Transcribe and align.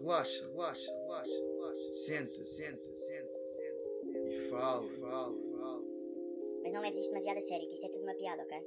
Relaxa, 0.00 0.44
relaxa, 0.46 0.92
relaxa, 0.92 1.32
relaxa. 1.32 1.92
Senta, 1.92 2.44
senta, 2.44 2.94
senta, 2.94 3.38
senta. 3.46 4.28
E 4.28 4.48
fala, 4.50 4.88
fala, 5.00 5.34
fala. 5.52 5.82
Mas 6.62 6.72
não 6.72 6.80
leves 6.80 6.98
isto 6.98 7.10
demasiado 7.10 7.38
a 7.38 7.40
sério, 7.40 7.68
que 7.68 7.74
isto 7.74 7.86
é 7.86 7.88
tudo 7.90 8.02
uma 8.02 8.14
piada, 8.14 8.42
ok? 8.42 8.58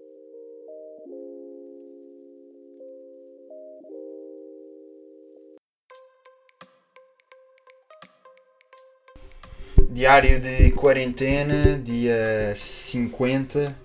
Diário 9.89 10.39
de 10.39 10.71
quarentena, 10.71 11.77
dia 11.83 12.53
50, 12.55 13.75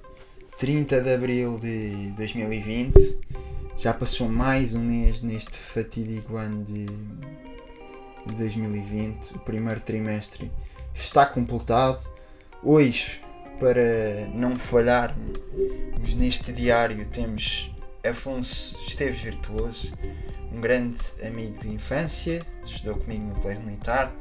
30 0.59 1.01
de 1.01 1.15
abril 1.15 1.59
de 1.59 2.13
2020. 2.17 3.42
Já 3.83 3.93
passou 3.93 4.29
mais 4.29 4.77
um 4.77 4.81
mês 4.81 5.21
neste 5.21 5.59
fatídico 5.59 6.37
ano 6.37 6.63
de, 6.63 6.87
de 6.87 8.35
2020. 8.37 9.35
O 9.35 9.41
primeiro 9.41 9.81
trimestre 9.81 10.53
está 10.95 11.27
completado. 11.27 11.99
Hoje, 12.63 13.21
para 13.59 14.29
não 14.33 14.55
falharmos 14.55 16.15
neste 16.15 16.53
diário, 16.53 17.05
temos 17.07 17.75
Afonso 18.09 18.77
Esteves 18.87 19.21
Virtuoso, 19.21 19.93
um 20.53 20.61
grande 20.61 20.99
amigo 21.27 21.59
de 21.59 21.69
infância, 21.69 22.41
estudou 22.65 22.99
comigo 22.99 23.25
no 23.25 23.35
Colégio 23.41 23.65
Militar 23.65 24.15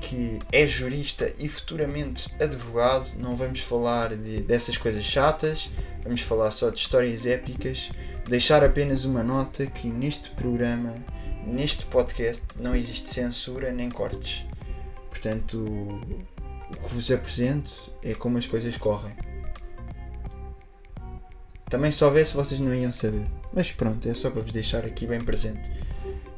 que 0.00 0.38
é 0.52 0.66
jurista 0.66 1.32
e 1.38 1.48
futuramente 1.48 2.28
advogado. 2.40 3.14
Não 3.18 3.36
vamos 3.36 3.60
falar 3.60 4.16
de, 4.16 4.42
dessas 4.42 4.78
coisas 4.78 5.04
chatas, 5.04 5.70
vamos 6.02 6.20
falar 6.20 6.50
só 6.50 6.70
de 6.70 6.78
histórias 6.78 7.26
épicas. 7.26 7.90
Deixar 8.28 8.62
apenas 8.62 9.06
uma 9.06 9.22
nota 9.22 9.66
que 9.66 9.88
neste 9.88 10.30
programa, 10.32 10.94
neste 11.46 11.86
podcast, 11.86 12.44
não 12.60 12.76
existe 12.76 13.08
censura 13.08 13.72
nem 13.72 13.88
cortes. 13.88 14.44
Portanto, 15.08 15.56
o 15.58 16.76
que 16.76 16.94
vos 16.94 17.10
apresento 17.10 17.72
é 18.02 18.12
como 18.12 18.36
as 18.36 18.46
coisas 18.46 18.76
correm. 18.76 19.16
Também 21.70 21.90
se 21.90 22.04
houvesse 22.04 22.34
vocês 22.34 22.60
não 22.60 22.74
iam 22.74 22.92
saber. 22.92 23.26
Mas 23.50 23.72
pronto, 23.72 24.06
é 24.06 24.12
só 24.12 24.30
para 24.30 24.42
vos 24.42 24.52
deixar 24.52 24.84
aqui 24.84 25.06
bem 25.06 25.22
presente. 25.22 25.70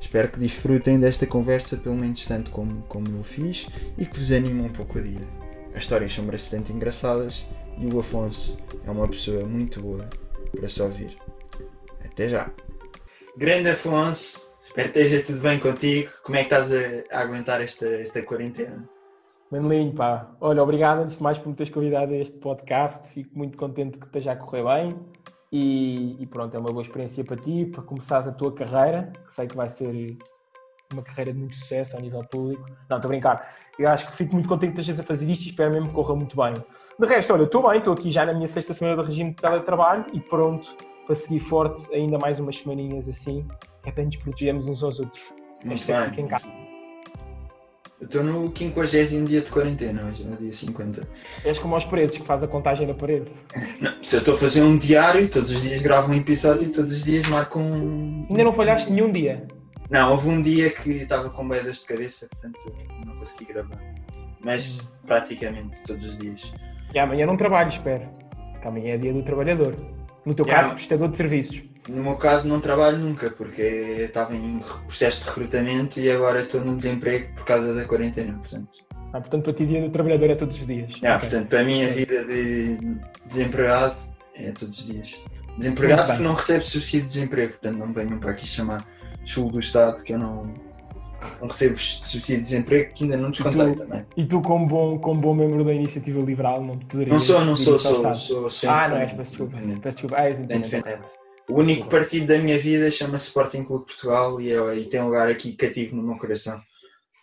Espero 0.00 0.28
que 0.28 0.39
desfrutem 0.39 1.00
desta 1.00 1.27
conversa 1.27 1.77
pelo 1.77 1.97
menos 1.97 2.25
tanto 2.25 2.53
como, 2.53 2.83
como 2.83 3.09
eu 3.19 3.25
fiz 3.25 3.67
e 3.98 4.06
que 4.06 4.17
vos 4.17 4.31
anime 4.31 4.61
um 4.61 4.72
pouco 4.72 5.00
a 5.00 5.03
dia. 5.03 5.27
As 5.75 5.83
histórias 5.83 6.12
são 6.12 6.25
bastante 6.25 6.72
engraçadas 6.72 7.48
e 7.78 7.93
o 7.93 7.98
Afonso 7.98 8.56
é 8.87 8.91
uma 8.93 9.09
pessoa 9.09 9.45
muito 9.45 9.81
boa 9.81 10.09
para 10.53 10.69
se 10.69 10.81
ouvir. 10.81 11.17
Até 12.21 12.29
já! 12.29 12.51
Grande 13.35 13.71
Afonso, 13.71 14.53
espero 14.63 14.93
que 14.93 14.99
esteja 14.99 15.25
tudo 15.25 15.41
bem 15.41 15.59
contigo. 15.59 16.11
Como 16.23 16.37
é 16.37 16.45
que 16.45 16.55
estás 16.55 16.71
a, 16.71 17.17
a 17.17 17.23
aguentar 17.23 17.62
esta, 17.62 17.87
esta 17.87 18.23
quarentena? 18.23 18.87
Manelinho, 19.51 19.95
pá. 19.95 20.31
Olha, 20.39 20.62
obrigado 20.62 21.01
antes 21.01 21.17
de 21.17 21.23
mais 21.23 21.39
por 21.39 21.49
me 21.49 21.55
teres 21.55 21.73
convidado 21.73 22.12
a 22.12 22.19
este 22.19 22.37
podcast. 22.37 23.09
Fico 23.09 23.31
muito 23.39 23.57
contente 23.57 23.97
que 23.97 24.05
esteja 24.05 24.33
a 24.33 24.37
correr 24.37 24.62
bem. 24.65 25.01
E, 25.51 26.23
e, 26.23 26.27
pronto, 26.27 26.55
é 26.55 26.61
uma 26.61 26.71
boa 26.71 26.83
experiência 26.83 27.25
para 27.25 27.37
ti, 27.37 27.65
para 27.73 27.83
começares 27.85 28.29
a 28.29 28.33
tua 28.33 28.53
carreira, 28.55 29.11
que 29.27 29.33
sei 29.33 29.47
que 29.47 29.57
vai 29.57 29.71
ser 29.71 30.19
uma 30.93 31.03
carreira 31.03 31.33
de 31.33 31.39
muito 31.39 31.55
sucesso 31.55 31.97
ao 31.97 32.03
nível 32.03 32.23
público. 32.25 32.69
Não, 32.91 32.99
estou 32.99 33.09
a 33.09 33.12
brincar. 33.12 33.57
Eu 33.79 33.89
acho 33.89 34.07
que 34.11 34.15
fico 34.15 34.34
muito 34.34 34.47
contente 34.47 34.75
que 34.75 34.81
estejas 34.81 35.01
a 35.01 35.05
fazer 35.05 35.27
isto 35.27 35.47
e 35.47 35.49
espero 35.53 35.73
mesmo 35.73 35.89
que 35.89 35.95
corra 35.95 36.15
muito 36.15 36.37
bem. 36.37 36.53
De 36.53 37.07
resto, 37.07 37.33
olha, 37.33 37.45
estou 37.45 37.67
bem, 37.67 37.79
estou 37.79 37.95
aqui 37.95 38.11
já 38.11 38.27
na 38.27 38.34
minha 38.34 38.47
sexta 38.47 38.75
semana 38.75 39.01
de 39.01 39.09
regime 39.09 39.31
de 39.31 39.37
teletrabalho 39.37 40.05
e 40.12 40.21
pronto 40.21 40.90
para 41.11 41.16
seguir 41.16 41.41
forte 41.41 41.92
ainda 41.92 42.19
mais 42.19 42.39
umas 42.39 42.58
semaninhas 42.58 43.08
assim, 43.08 43.44
que 43.83 43.89
é 43.89 43.92
para 43.92 44.05
nos 44.05 44.14
protegermos 44.14 44.69
uns 44.69 44.80
aos 44.80 45.00
outros. 45.00 45.34
Muito 45.64 45.84
bem. 45.84 46.25
Em 46.25 46.28
casa. 46.28 46.44
Eu 48.00 48.06
estou 48.06 48.22
no 48.22 48.56
50 48.56 49.25
dia 49.25 49.41
de 49.41 49.50
quarentena, 49.50 50.06
hoje 50.06 50.22
no 50.22 50.36
dia 50.36 50.53
50. 50.53 51.08
És 51.44 51.58
como 51.58 51.75
aos 51.75 51.84
presos 51.84 52.16
que 52.16 52.25
faz 52.25 52.44
a 52.44 52.47
contagem 52.47 52.87
na 52.87 52.94
parede. 52.94 53.32
Não, 53.81 53.93
se 54.04 54.16
eu 54.16 54.20
estou 54.20 54.34
a 54.34 54.38
fazer 54.38 54.62
um 54.62 54.78
diário, 54.78 55.28
todos 55.28 55.50
os 55.50 55.60
dias 55.60 55.82
gravo 55.82 56.12
um 56.12 56.15
episódio 56.15 56.69
e 56.69 56.69
todos 56.69 56.93
os 56.93 57.03
dias 57.03 57.26
marco 57.26 57.59
um. 57.59 58.26
Ainda 58.28 58.44
não 58.44 58.53
falhaste 58.53 58.93
nenhum 58.93 59.10
dia? 59.10 59.49
Não, 59.91 60.12
houve 60.12 60.28
um 60.28 60.41
dia 60.41 60.70
que 60.70 60.91
estava 60.91 61.28
com 61.28 61.49
bedas 61.49 61.81
de 61.81 61.87
cabeça, 61.87 62.28
portanto 62.31 62.72
não 63.04 63.16
consegui 63.16 63.47
gravar. 63.47 63.82
Mas 64.41 64.81
hum. 64.81 65.06
praticamente 65.09 65.82
todos 65.82 66.04
os 66.04 66.16
dias. 66.16 66.53
E 66.94 66.99
amanhã 67.00 67.26
não 67.26 67.37
trabalho, 67.37 67.69
espero. 67.69 68.09
Que 68.62 68.69
amanhã 68.69 68.94
é 68.94 68.97
dia 68.97 69.12
do 69.12 69.25
trabalhador. 69.25 69.75
No 70.25 70.34
teu 70.34 70.44
yeah. 70.44 70.62
caso, 70.62 70.75
prestador 70.75 71.08
de 71.08 71.16
serviços. 71.16 71.62
No 71.88 72.03
meu 72.03 72.16
caso 72.16 72.47
não 72.47 72.60
trabalho 72.60 72.98
nunca, 72.98 73.31
porque 73.31 73.62
estava 73.62 74.34
em 74.36 74.60
processo 74.86 75.20
de 75.20 75.26
recrutamento 75.28 75.98
e 75.98 76.10
agora 76.10 76.42
estou 76.42 76.60
no 76.62 76.76
desemprego 76.76 77.34
por 77.34 77.44
causa 77.44 77.75
da 77.75 77.84
quarentena, 77.84 78.38
portanto. 78.38 78.78
Ah, 79.12 79.20
portanto 79.20 79.44
para 79.44 79.53
ti 79.54 79.66
dia 79.66 79.81
do 79.81 79.91
trabalhador 79.91 80.31
é 80.31 80.34
todos 80.34 80.60
os 80.60 80.66
dias. 80.66 80.92
Yeah, 80.97 81.16
okay. 81.16 81.28
Portanto, 81.28 81.48
para 81.48 81.64
mim 81.64 81.82
a 81.84 81.88
vida 81.88 82.25
de 82.25 82.78
desempregado 83.26 83.97
é 84.34 84.53
todos 84.53 84.78
os 84.78 84.86
dias. 84.86 85.20
Desempregado 85.56 86.06
porque 86.06 86.22
não 86.22 86.34
recebe 86.34 86.64
subsídio 86.64 87.08
de 87.08 87.14
desemprego, 87.14 87.52
portanto 87.52 87.76
não 87.78 87.92
venham 87.92 88.19
para 88.19 88.31
aqui 88.31 88.47
chamar 88.47 88.87
chulo 89.25 89.52
do 89.52 89.58
Estado 89.58 90.02
que 90.02 90.12
eu 90.12 90.19
não, 90.19 90.54
não 91.41 91.49
recebo 91.49 91.78
subsídio 91.78 92.37
de 92.37 92.43
desemprego 92.43 92.93
que 92.93 93.05
ainda 93.05 93.17
não 93.17 93.31
descontei 93.31 93.75
também. 93.75 94.06
E 94.17 94.25
tu, 94.27 94.41
como 94.43 94.67
bom, 94.67 94.99
como 94.99 95.21
bom 95.21 95.34
membro 95.34 95.65
da 95.65 95.73
Iniciativa 95.73 96.21
Liberal, 96.21 96.62
não 96.62 96.77
te 96.77 96.84
poderias. 96.84 97.15
Não 97.15 97.21
sou, 97.21 97.45
não 97.45 97.56
sou, 97.56 97.78
sou, 97.78 98.15
sou, 98.15 98.51
sou 98.51 98.71
Ah, 98.71 98.89
não 98.89 98.97
és, 98.99 99.12
peço 99.12 99.31
desculpa. 99.31 99.56
Peço 99.56 99.97
desculpa. 99.97 100.17
Ah, 100.19 100.29
és 100.29 100.39
independente. 100.39 101.12
O 101.49 101.59
único 101.59 101.89
partido 101.89 102.27
da 102.27 102.39
minha 102.39 102.59
vida 102.59 102.91
chama-se 102.91 103.27
Sporting 103.27 103.65
Clube 103.65 103.87
Portugal 103.87 104.41
e, 104.41 104.53
é, 104.53 104.77
e 104.77 104.84
tem 104.84 105.00
um 105.00 105.06
lugar 105.06 105.29
aqui 105.29 105.53
cativo 105.53 105.97
no 105.97 106.03
meu 106.03 106.17
coração. 106.17 106.61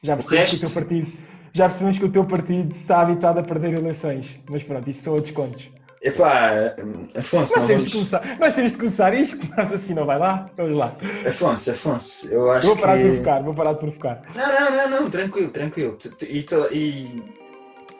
Já 0.03 0.17
percebemos, 0.17 0.51
resto... 0.51 0.59
que 0.59 0.66
o 0.66 0.69
teu 0.69 0.81
partido, 0.81 1.11
já 1.53 1.69
percebemos 1.69 1.97
que 1.97 2.06
o 2.06 2.11
teu 2.11 2.25
partido 2.25 2.75
está 2.75 3.01
habituado 3.01 3.38
a 3.39 3.44
perder 3.44 3.79
eleições, 3.79 4.38
mas 4.50 4.63
pronto, 4.63 4.89
isso 4.89 5.03
são 5.03 5.13
outros 5.13 5.33
contos. 5.33 5.69
Epá, 6.01 6.75
Afonso, 7.15 7.55
nós, 7.55 7.67
temos 7.67 7.91
vamos... 7.91 7.91
começar, 7.91 8.37
nós 8.39 8.55
temos 8.55 8.71
de 8.73 8.77
começar 8.77 9.13
isto, 9.15 9.47
mas 9.57 9.73
assim 9.73 9.93
não 9.93 10.05
vai 10.05 10.19
lá, 10.19 10.49
vamos 10.55 10.77
lá. 10.77 10.95
Afonso, 11.27 11.71
Afonso, 11.71 12.27
eu 12.27 12.51
acho 12.51 12.67
vou 12.67 12.77
parar 12.77 12.97
que... 12.97 13.03
de 13.03 13.09
provocar, 13.09 13.43
vou 13.43 13.53
parar 13.53 13.73
de 13.73 13.79
provocar. 13.79 14.21
Não, 14.35 14.47
não, 14.47 14.71
não, 14.71 15.01
não, 15.01 15.09
tranquilo, 15.09 15.49
tranquilo. 15.49 15.97
E, 16.21 16.45
e, 16.71 17.23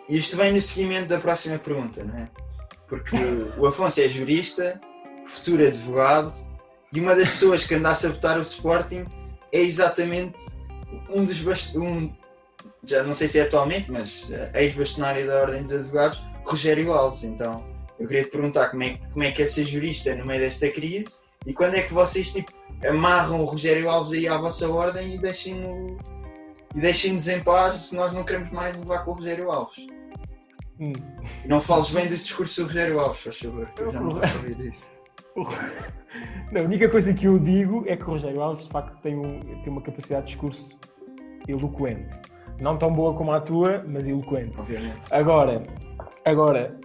isto 0.09 0.37
vem 0.37 0.53
no 0.53 0.61
seguimento 0.61 1.07
da 1.07 1.19
próxima 1.19 1.57
pergunta, 1.57 2.03
não 2.03 2.15
é? 2.15 2.29
Porque 2.87 3.15
o 3.57 3.65
Afonso 3.65 3.99
é 3.99 4.07
jurista, 4.07 4.79
futuro 5.25 5.65
advogado, 5.65 6.31
e 6.93 6.99
uma 6.99 7.15
das 7.15 7.31
pessoas 7.31 7.65
que 7.65 7.75
anda 7.75 7.89
a 7.89 7.95
sabotar 7.95 8.37
o 8.37 8.41
Sporting 8.41 9.05
é 9.51 9.59
exatamente 9.59 10.37
um 11.09 11.25
dos 11.25 11.75
um, 11.75 12.13
já 12.83 13.03
não 13.03 13.13
sei 13.13 13.27
se 13.27 13.39
é 13.39 13.43
atualmente, 13.43 13.91
mas 13.91 14.25
eh, 14.31 14.63
ex-bastonário 14.63 15.27
da 15.27 15.41
Ordem 15.41 15.63
dos 15.63 15.73
Advogados, 15.73 16.23
Rogério 16.45 16.93
Alves. 16.93 17.23
Então, 17.23 17.65
eu 17.99 18.07
queria 18.07 18.23
te 18.23 18.29
perguntar 18.29 18.69
como 18.69 18.83
é, 18.83 18.97
como 19.11 19.23
é 19.23 19.31
que 19.31 19.41
é 19.41 19.45
ser 19.45 19.65
jurista 19.65 20.13
no 20.15 20.25
meio 20.25 20.39
desta 20.39 20.69
crise 20.69 21.19
e 21.45 21.53
quando 21.53 21.75
é 21.75 21.81
que 21.81 21.93
vocês 21.93 22.31
tipo, 22.31 22.51
amarram 22.87 23.41
o 23.41 23.45
Rogério 23.45 23.89
Alves 23.89 24.11
aí 24.11 24.27
à 24.27 24.37
vossa 24.37 24.69
ordem 24.69 25.15
e 25.15 25.17
deixem-no 25.17 25.97
e 26.75 26.79
deixem-nos 26.79 27.27
em 27.27 27.41
paz, 27.41 27.91
nós 27.91 28.11
não 28.11 28.23
queremos 28.23 28.51
mais 28.51 28.75
levar 28.77 29.03
com 29.03 29.11
o 29.11 29.13
Rogério 29.15 29.49
Alves. 29.49 29.87
Hum. 30.79 30.93
Não 31.45 31.59
fales 31.59 31.89
bem 31.89 32.07
do 32.07 32.15
discurso 32.15 32.61
do 32.61 32.67
Rogério 32.67 32.99
Alves, 32.99 33.21
faz 33.21 33.39
favor, 33.39 33.71
eu 33.79 33.91
já 33.91 33.99
não 33.99 34.19
posso 34.19 34.37
ouvir 34.37 34.59
isso. 34.59 34.89
Não, 36.51 36.61
a 36.61 36.65
única 36.65 36.89
coisa 36.89 37.13
que 37.13 37.25
eu 37.27 37.37
digo 37.39 37.83
é 37.87 37.95
que 37.95 38.03
o 38.03 38.07
Rogério 38.07 38.41
Alves, 38.41 38.65
de 38.65 38.71
facto, 38.71 38.95
tem, 39.01 39.15
um, 39.15 39.39
tem 39.39 39.67
uma 39.67 39.81
capacidade 39.81 40.27
de 40.27 40.33
discurso 40.33 40.69
eloquente. 41.47 42.09
Não 42.59 42.77
tão 42.77 42.91
boa 42.91 43.13
como 43.13 43.31
a 43.31 43.39
tua, 43.39 43.83
mas 43.87 44.07
eloquente. 44.07 44.53
Obviamente. 44.57 45.07
Agora, 45.11 45.63
agora 46.25 46.79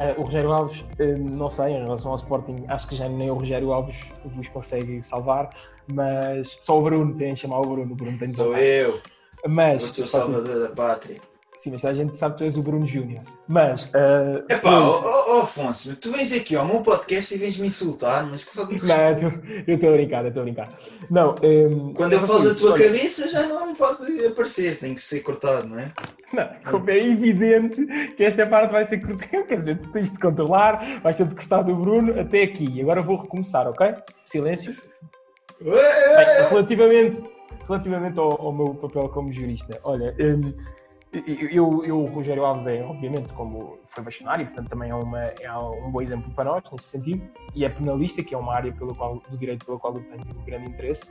uh, 0.00 0.20
o 0.20 0.24
Rogério 0.24 0.52
Alves, 0.52 0.80
uh, 0.80 1.36
não 1.36 1.48
sei, 1.48 1.72
em 1.72 1.82
relação 1.82 2.10
ao 2.10 2.16
Sporting, 2.16 2.64
acho 2.68 2.88
que 2.88 2.96
já 2.96 3.08
nem 3.08 3.30
o 3.30 3.34
Rogério 3.34 3.72
Alves 3.72 4.04
vos 4.24 4.48
consegue 4.48 5.02
salvar, 5.02 5.50
mas 5.92 6.56
só 6.60 6.78
o 6.78 6.82
Bruno 6.82 7.14
tem 7.14 7.34
de 7.34 7.40
chamar 7.40 7.58
o 7.58 7.62
Bruno. 7.62 7.92
O 7.92 7.96
Bruno 7.96 8.18
tem 8.18 8.30
de 8.30 8.36
Sou 8.36 8.56
eu. 8.56 9.00
Mas, 9.46 9.82
eu 9.82 9.88
sou 9.88 10.04
o 10.04 10.08
salvador 10.08 10.68
da 10.68 10.74
pátria. 10.74 11.20
Sim, 11.66 11.72
mas 11.72 11.84
a 11.84 11.92
gente 11.92 12.16
sabe 12.16 12.34
que 12.34 12.38
tu 12.38 12.44
és 12.44 12.56
o 12.56 12.62
Bruno 12.62 12.86
Júnior. 12.86 13.24
Mas. 13.48 13.86
Uh, 13.86 14.44
Epá, 14.48 14.78
oh, 14.78 15.02
oh, 15.02 15.40
Afonso, 15.40 15.96
tu 15.96 16.12
vens 16.12 16.32
aqui 16.32 16.54
ao 16.54 16.64
meu 16.64 16.80
podcast 16.80 17.34
e 17.34 17.38
vens 17.38 17.58
me 17.58 17.66
insultar, 17.66 18.24
mas 18.24 18.44
que 18.44 18.54
fazes. 18.54 18.84
Não, 18.84 18.96
eu 19.66 19.74
estou 19.74 19.88
a 19.88 19.92
brincar, 19.94 20.22
eu 20.22 20.28
estou 20.28 20.42
a 20.42 20.44
brincar. 20.44 20.68
Não, 21.10 21.34
um, 21.42 21.92
Quando 21.92 22.12
eu 22.12 22.20
falo 22.20 22.48
da 22.48 22.54
tua 22.54 22.74
olha, 22.74 22.84
cabeça 22.84 23.28
já 23.32 23.48
não 23.48 23.74
pode 23.74 24.26
aparecer, 24.26 24.78
tem 24.78 24.94
que 24.94 25.00
ser 25.00 25.22
cortado, 25.22 25.66
não 25.66 25.80
é? 25.80 25.92
Não, 26.32 26.44
é 26.86 26.98
evidente 26.98 27.84
que 28.14 28.22
esta 28.22 28.46
parte 28.46 28.70
vai 28.70 28.86
ser 28.86 29.04
cortada, 29.04 29.42
quer 29.42 29.58
dizer, 29.58 29.78
tu 29.78 29.90
tens 29.90 30.08
de 30.08 30.18
controlar, 30.20 31.00
vai 31.02 31.14
ser 31.14 31.26
de 31.26 31.34
gostar 31.34 31.62
do 31.62 31.74
Bruno 31.74 32.20
até 32.20 32.44
aqui. 32.44 32.80
Agora 32.80 33.02
vou 33.02 33.16
recomeçar, 33.16 33.66
ok? 33.66 33.92
Silêncio. 34.24 34.72
Bem, 35.60 35.72
relativamente 36.48 37.24
relativamente 37.66 38.20
ao, 38.20 38.40
ao, 38.40 38.52
meu 38.52 38.72
papel 38.76 39.08
como 39.08 39.32
jurista, 39.32 39.80
olha. 39.82 40.14
Um, 40.20 40.54
eu, 41.26 41.66
o 41.66 42.06
Rogério 42.06 42.44
Alves 42.44 42.66
é, 42.66 42.82
obviamente, 42.82 43.28
como 43.30 43.78
foi 43.86 44.04
bastonário, 44.04 44.46
portanto 44.46 44.68
também 44.68 44.90
é, 44.90 44.94
uma, 44.94 45.20
é 45.40 45.52
um 45.52 45.90
bom 45.90 46.02
exemplo 46.02 46.30
para 46.32 46.50
nós 46.50 46.62
nesse 46.70 46.84
sentido, 46.84 47.22
e 47.54 47.64
é 47.64 47.68
penalista, 47.68 48.22
que 48.22 48.34
é 48.34 48.38
uma 48.38 48.54
área 48.54 48.72
pelo 48.72 48.94
qual, 48.94 49.22
do 49.30 49.36
direito 49.36 49.64
pela 49.64 49.78
qual 49.78 49.94
eu 49.94 50.02
tenho 50.02 50.40
um 50.40 50.44
grande 50.44 50.70
interesse. 50.70 51.10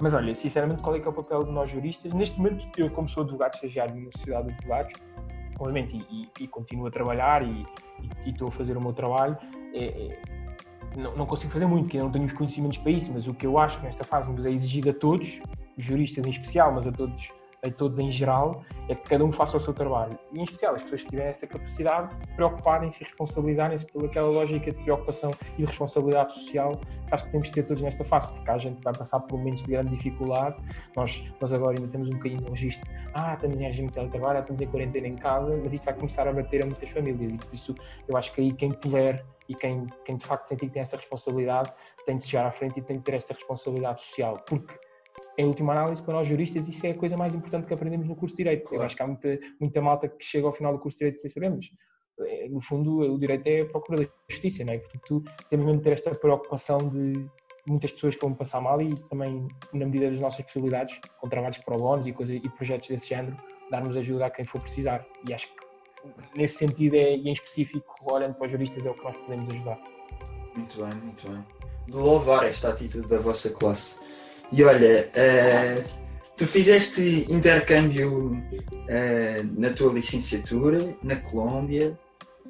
Mas 0.00 0.12
olha, 0.12 0.34
sinceramente, 0.34 0.82
qual 0.82 0.96
é 0.96 1.00
que 1.00 1.06
é 1.06 1.10
o 1.10 1.14
papel 1.14 1.40
de 1.40 1.52
nós 1.52 1.70
juristas? 1.70 2.12
Neste 2.12 2.38
momento, 2.38 2.66
eu, 2.76 2.90
como 2.90 3.08
sou 3.08 3.22
advogado 3.22 3.54
estagiário 3.54 3.94
numa 3.94 4.10
sociedade 4.12 4.48
de 4.48 4.54
advogados, 4.54 4.92
obviamente, 5.58 6.04
e, 6.10 6.22
e, 6.22 6.44
e 6.44 6.48
continuo 6.48 6.86
a 6.86 6.90
trabalhar 6.90 7.42
e, 7.42 7.66
e, 8.26 8.30
estou 8.30 8.48
a 8.48 8.50
fazer 8.50 8.76
o 8.76 8.80
meu 8.80 8.92
trabalho, 8.92 9.36
é, 9.72 9.84
é, 9.84 10.22
não, 10.96 11.14
não, 11.16 11.26
consigo 11.26 11.52
fazer 11.52 11.66
muito, 11.66 11.84
porque 11.84 11.98
não 11.98 12.10
tenho 12.10 12.24
os 12.24 12.32
conhecimentos 12.32 12.78
para 12.78 12.90
isso, 12.90 13.12
mas 13.12 13.28
o 13.28 13.34
que 13.34 13.46
eu 13.46 13.58
acho 13.58 13.78
que 13.78 13.84
nesta 13.84 14.04
fase 14.04 14.30
nos 14.30 14.46
é 14.46 14.50
exigido 14.50 14.90
a 14.90 14.94
todos, 14.94 15.40
juristas 15.76 16.26
em 16.26 16.30
especial, 16.30 16.72
mas 16.72 16.86
a 16.86 16.92
todos 16.92 17.30
a 17.66 17.70
todos 17.70 17.98
em 17.98 18.10
geral, 18.10 18.62
é 18.88 18.94
que 18.94 19.08
cada 19.08 19.24
um 19.24 19.32
faça 19.32 19.56
o 19.56 19.60
seu 19.60 19.72
trabalho. 19.72 20.18
E 20.32 20.40
em 20.40 20.44
especial 20.44 20.74
as 20.74 20.82
pessoas 20.82 21.02
que 21.02 21.10
tiverem 21.10 21.30
essa 21.30 21.46
capacidade 21.46 22.14
de 22.20 22.34
preocuparem-se 22.34 23.02
e 23.02 23.04
responsabilizarem-se 23.04 23.86
por 23.86 24.04
aquela 24.04 24.28
lógica 24.28 24.70
de 24.70 24.82
preocupação 24.82 25.30
e 25.54 25.62
de 25.62 25.64
responsabilidade 25.64 26.34
social 26.34 26.72
que 27.06 27.14
acho 27.14 27.24
que 27.24 27.30
temos 27.30 27.48
que 27.48 27.54
ter 27.54 27.62
todos 27.64 27.82
nesta 27.82 28.04
fase, 28.04 28.28
porque 28.28 28.50
a 28.50 28.58
gente 28.58 28.82
vai 28.82 28.92
passar 28.92 29.20
por 29.20 29.38
momentos 29.38 29.62
de 29.64 29.72
grande 29.72 29.94
dificuldade. 29.94 30.56
Nós, 30.96 31.24
nós 31.40 31.52
agora 31.52 31.76
ainda 31.78 31.90
temos 31.90 32.08
um 32.08 32.12
bocadinho 32.12 32.42
de 32.42 32.50
registro, 32.50 32.90
ah, 33.14 33.34
estamos 33.34 33.56
em 33.56 33.62
regime 33.62 33.88
de 33.88 33.94
teletrabalho, 33.94 34.40
estamos 34.40 34.60
em 34.60 34.66
quarentena 34.66 35.08
em 35.08 35.16
casa, 35.16 35.60
mas 35.62 35.72
isto 35.72 35.84
vai 35.84 35.94
começar 35.94 36.28
a 36.28 36.32
bater 36.32 36.62
a 36.62 36.66
muitas 36.66 36.88
famílias 36.90 37.32
e 37.32 37.36
por 37.36 37.54
isso 37.54 37.74
eu 38.08 38.16
acho 38.16 38.32
que 38.32 38.40
aí 38.40 38.52
quem 38.52 38.72
puder 38.72 39.24
e 39.48 39.54
quem, 39.54 39.86
quem 40.04 40.16
de 40.16 40.24
facto 40.24 40.48
sentir 40.48 40.66
que 40.66 40.72
tem 40.72 40.82
essa 40.82 40.96
responsabilidade 40.96 41.70
tem 42.06 42.16
de 42.16 42.26
chegar 42.26 42.46
à 42.46 42.50
frente 42.50 42.78
e 42.78 42.82
tem 42.82 42.96
de 42.96 43.02
ter 43.02 43.14
esta 43.14 43.34
responsabilidade 43.34 44.02
social, 44.02 44.38
porque 44.46 44.74
em 45.38 45.46
última 45.46 45.72
análise, 45.72 46.02
para 46.02 46.14
nós 46.14 46.28
juristas, 46.28 46.68
isso 46.68 46.86
é 46.86 46.90
a 46.90 46.94
coisa 46.94 47.16
mais 47.16 47.34
importante 47.34 47.66
que 47.66 47.74
aprendemos 47.74 48.06
no 48.06 48.16
curso 48.16 48.34
de 48.36 48.42
Direito. 48.42 48.64
Claro. 48.64 48.82
Eu 48.82 48.86
acho 48.86 48.96
que 48.96 49.02
há 49.02 49.06
muita, 49.06 49.38
muita 49.60 49.80
malta 49.80 50.08
que 50.08 50.24
chega 50.24 50.46
ao 50.46 50.52
final 50.52 50.72
do 50.72 50.78
curso 50.78 50.98
de 50.98 51.04
Direito 51.04 51.20
sem 51.20 51.30
sabermos. 51.30 51.70
Eh, 52.20 52.48
no 52.48 52.60
fundo, 52.60 52.98
o 53.00 53.18
direito 53.18 53.46
é 53.46 53.60
a 53.62 53.66
procura 53.66 54.04
da 54.04 54.08
justiça, 54.30 54.64
não 54.64 54.74
é? 54.74 54.78
Portanto, 54.78 55.24
temos 55.50 55.66
mesmo 55.66 55.78
de 55.78 55.84
ter 55.84 55.92
esta 55.92 56.14
preocupação 56.14 56.78
de 56.78 57.26
muitas 57.66 57.92
pessoas 57.92 58.14
que 58.14 58.24
vão 58.24 58.34
passar 58.34 58.60
mal 58.60 58.80
e 58.80 58.94
também, 59.08 59.48
na 59.72 59.86
medida 59.86 60.10
das 60.10 60.20
nossas 60.20 60.44
possibilidades, 60.44 60.98
com 61.20 61.28
trabalhos 61.28 61.58
pro 61.58 61.76
bonos 61.76 62.06
e, 62.06 62.12
coisas, 62.12 62.36
e 62.36 62.48
projetos 62.50 62.88
desse 62.88 63.08
género, 63.08 63.36
darmos 63.70 63.96
ajuda 63.96 64.26
a 64.26 64.30
quem 64.30 64.44
for 64.44 64.60
precisar. 64.60 65.04
E 65.28 65.34
acho 65.34 65.48
que, 65.48 66.38
nesse 66.38 66.58
sentido, 66.58 66.94
é, 66.94 67.16
e 67.16 67.28
em 67.28 67.32
específico, 67.32 67.94
olhando 68.10 68.34
para 68.34 68.46
os 68.46 68.52
juristas, 68.52 68.84
é 68.84 68.90
o 68.90 68.94
que 68.94 69.04
nós 69.04 69.16
podemos 69.16 69.48
ajudar. 69.50 69.80
Muito 70.54 70.76
bem, 70.76 70.94
muito 71.02 71.28
bem. 71.28 71.44
De 71.86 71.96
louvar 71.96 72.44
esta 72.44 72.68
atitude 72.68 73.08
da 73.08 73.18
vossa 73.18 73.50
classe. 73.50 73.98
E 74.56 74.62
olha, 74.62 75.10
uh, 75.10 75.84
tu 76.36 76.46
fizeste 76.46 77.26
intercâmbio 77.28 78.30
uh, 78.30 79.60
na 79.60 79.70
tua 79.70 79.92
licenciatura, 79.92 80.96
na 81.02 81.16
Colômbia. 81.16 81.98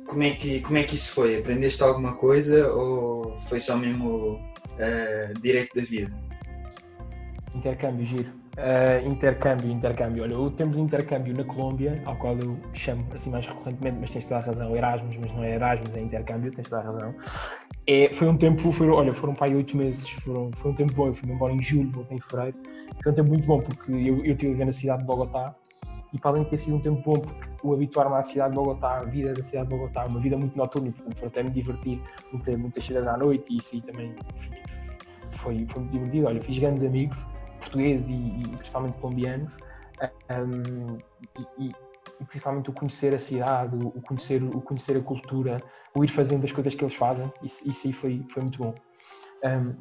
Como 0.06 0.22
é, 0.22 0.32
que, 0.32 0.60
como 0.60 0.76
é 0.76 0.82
que 0.82 0.96
isso 0.96 1.12
foi? 1.12 1.38
Aprendeste 1.38 1.82
alguma 1.82 2.12
coisa 2.12 2.70
ou 2.74 3.40
foi 3.40 3.58
só 3.58 3.74
mesmo 3.74 4.34
uh, 4.34 5.40
direito 5.40 5.74
da 5.74 5.82
vida? 5.82 6.14
Intercâmbio, 7.54 8.04
giro. 8.04 8.30
Uh, 8.56 9.08
intercâmbio, 9.08 9.68
intercâmbio. 9.68 10.22
Olha, 10.22 10.38
o 10.38 10.48
tempo 10.48 10.76
de 10.76 10.80
intercâmbio 10.80 11.34
na 11.36 11.42
Colômbia, 11.42 12.00
ao 12.06 12.14
qual 12.16 12.38
eu 12.38 12.56
chamo 12.72 13.04
assim 13.12 13.30
mais 13.30 13.44
recorrentemente, 13.46 13.98
mas 14.00 14.12
tens 14.12 14.26
toda 14.26 14.40
a 14.40 14.42
razão, 14.44 14.76
Erasmus, 14.76 15.16
mas 15.16 15.32
não 15.32 15.42
é 15.42 15.54
Erasmus, 15.54 15.96
é 15.96 16.00
intercâmbio, 16.00 16.52
tens 16.52 16.68
toda 16.68 16.82
a 16.82 16.84
razão. 16.84 17.14
É, 17.86 18.08
foi 18.14 18.28
um 18.28 18.36
tempo, 18.36 18.70
foi, 18.72 18.88
olha, 18.88 19.12
foram 19.12 19.34
para 19.34 19.48
aí 19.48 19.56
oito 19.56 19.76
meses, 19.76 20.08
foram, 20.08 20.50
foi 20.56 20.70
um 20.70 20.74
tempo 20.74 20.94
bom, 20.94 21.08
eu 21.08 21.14
fui 21.14 21.30
embora 21.30 21.52
em 21.52 21.60
julho, 21.60 21.90
voltei 21.90 22.16
em 22.16 22.20
fevereiro, 22.20 22.56
foi 23.02 23.12
um 23.12 23.14
tempo 23.14 23.28
muito 23.28 23.46
bom 23.46 23.60
porque 23.60 23.92
eu, 23.92 24.24
eu 24.24 24.32
estive 24.32 24.46
a 24.46 24.52
viver 24.52 24.64
na 24.66 24.72
cidade 24.72 25.00
de 25.00 25.06
Bogotá 25.06 25.54
e 26.12 26.18
para 26.18 26.30
além 26.30 26.44
de 26.44 26.50
ter 26.50 26.58
sido 26.58 26.76
um 26.76 26.80
tempo 26.80 27.02
bom 27.02 27.20
porque 27.20 27.66
o 27.66 27.74
habituar-me 27.74 28.14
à 28.14 28.22
cidade 28.22 28.54
de 28.54 28.60
Bogotá, 28.60 28.98
a 29.02 29.04
vida 29.04 29.32
da 29.34 29.42
cidade 29.42 29.68
de 29.68 29.76
Bogotá, 29.76 30.04
uma 30.06 30.20
vida 30.20 30.36
muito 30.36 30.56
noturna, 30.56 30.92
portanto 30.92 31.26
até 31.26 31.42
me 31.42 31.50
divertir, 31.50 32.00
muita, 32.32 32.56
muitas 32.56 32.84
saídas 32.84 33.06
à 33.06 33.18
noite 33.18 33.52
e 33.52 33.56
isso 33.56 33.74
aí 33.74 33.82
também 33.82 34.14
foi, 35.32 35.66
foi 35.68 35.80
muito 35.82 35.92
divertido, 35.92 36.26
olha, 36.28 36.40
fiz 36.40 36.58
grandes 36.58 36.84
amigos, 36.84 37.18
portugueses 37.64 38.08
e, 38.08 38.14
e 38.14 38.56
principalmente 38.56 38.98
colombianos, 38.98 39.56
um, 40.30 40.98
e, 41.58 41.68
e, 41.68 42.24
principalmente 42.26 42.70
o 42.70 42.72
conhecer 42.72 43.14
a 43.14 43.18
cidade, 43.18 43.76
o 43.76 44.00
conhecer, 44.02 44.42
o 44.42 44.60
conhecer 44.60 44.96
a 44.96 45.00
cultura, 45.00 45.56
o 45.96 46.04
ir 46.04 46.08
fazendo 46.08 46.44
as 46.44 46.52
coisas 46.52 46.74
que 46.74 46.84
eles 46.84 46.94
fazem, 46.94 47.32
isso, 47.42 47.68
isso 47.68 47.86
aí 47.86 47.92
foi, 47.92 48.26
foi 48.30 48.42
muito 48.42 48.58
bom. 48.58 48.74
Um, 49.44 49.74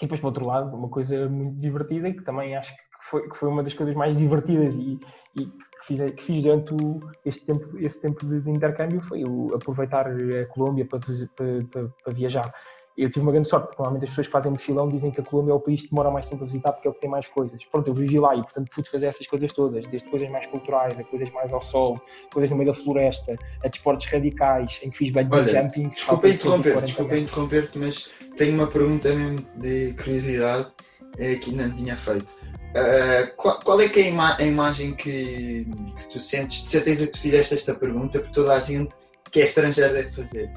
e 0.00 0.04
depois, 0.04 0.20
por 0.20 0.28
outro 0.28 0.46
lado, 0.46 0.76
uma 0.76 0.88
coisa 0.88 1.28
muito 1.28 1.60
divertida 1.60 2.08
e 2.08 2.14
que 2.14 2.24
também 2.24 2.56
acho 2.56 2.74
que 2.74 2.82
foi, 3.02 3.28
que 3.28 3.36
foi 3.36 3.48
uma 3.48 3.62
das 3.62 3.72
coisas 3.72 3.94
mais 3.94 4.16
divertidas 4.16 4.74
e, 4.74 4.98
e 5.38 5.46
que, 5.46 5.86
fiz, 5.86 6.00
que 6.10 6.22
fiz 6.22 6.42
durante 6.42 6.74
o, 6.74 7.00
este 7.24 7.44
tempo, 7.44 7.78
este 7.78 8.00
tempo 8.00 8.26
de, 8.26 8.40
de 8.40 8.50
intercâmbio 8.50 9.00
foi 9.00 9.22
o, 9.24 9.54
aproveitar 9.54 10.08
a 10.08 10.46
Colômbia 10.46 10.86
para, 10.86 10.98
para, 11.36 11.64
para, 11.70 11.88
para 11.88 12.12
viajar 12.12 12.52
eu 12.96 13.08
tive 13.08 13.24
uma 13.24 13.32
grande 13.32 13.48
sorte, 13.48 13.66
porque 13.66 13.80
normalmente 13.80 14.04
as 14.04 14.10
pessoas 14.10 14.26
que 14.26 14.32
fazem 14.32 14.52
mochilão 14.52 14.88
dizem 14.88 15.10
que 15.10 15.20
a 15.20 15.24
Colômbia 15.24 15.52
é 15.52 15.54
o 15.54 15.60
país 15.60 15.82
que 15.82 15.90
demora 15.90 16.10
mais 16.10 16.26
tempo 16.26 16.44
a 16.44 16.46
visitar 16.46 16.72
porque 16.72 16.86
é 16.86 16.90
o 16.90 16.94
que 16.94 17.00
tem 17.00 17.10
mais 17.10 17.26
coisas. 17.26 17.64
Pronto, 17.64 17.88
eu 17.88 17.94
vivi 17.94 18.18
lá 18.18 18.34
e, 18.34 18.42
portanto, 18.42 18.70
pude 18.74 18.90
fazer 18.90 19.06
essas 19.06 19.26
coisas 19.26 19.52
todas, 19.52 19.86
desde 19.86 20.08
coisas 20.08 20.28
mais 20.28 20.46
culturais, 20.46 20.98
a 20.98 21.04
coisas 21.04 21.30
mais 21.30 21.52
ao 21.52 21.62
sol, 21.62 22.00
coisas 22.32 22.50
no 22.50 22.56
meio 22.56 22.70
da 22.70 22.74
floresta, 22.74 23.36
a 23.64 23.68
desportos 23.68 24.06
radicais, 24.06 24.80
em 24.82 24.90
que 24.90 24.98
fiz 24.98 25.10
bungee 25.10 25.28
Olha, 25.32 25.62
jumping. 25.62 25.88
Desculpa 25.88 26.28
interromper, 26.28 26.82
desculpa 26.82 27.16
interromper-te, 27.16 27.78
mas 27.78 28.10
tenho 28.36 28.54
uma 28.54 28.66
pergunta 28.66 29.08
mesmo 29.14 29.38
de 29.56 29.94
curiosidade 29.94 30.70
é, 31.18 31.36
que 31.36 31.50
ainda 31.50 31.68
não 31.68 31.74
tinha 31.74 31.96
feito. 31.96 32.30
Uh, 32.72 33.36
qual, 33.36 33.60
qual, 33.60 33.80
é 33.80 33.88
que 33.88 34.00
é 34.00 34.04
a, 34.04 34.08
ima 34.08 34.36
a 34.38 34.42
imagem 34.42 34.94
que, 34.94 35.66
que, 35.96 36.08
tu 36.10 36.18
sentes? 36.18 36.62
De 36.62 36.68
certeza 36.68 37.06
que 37.06 37.12
tu 37.12 37.20
fizeste 37.20 37.52
esta 37.52 37.74
pergunta, 37.74 38.18
porque 38.18 38.34
toda 38.34 38.54
a 38.54 38.60
gente 38.60 38.94
que 39.30 39.40
é 39.40 39.44
estrangeiro 39.44 39.92
deve 39.92 40.10
fazer 40.10 40.50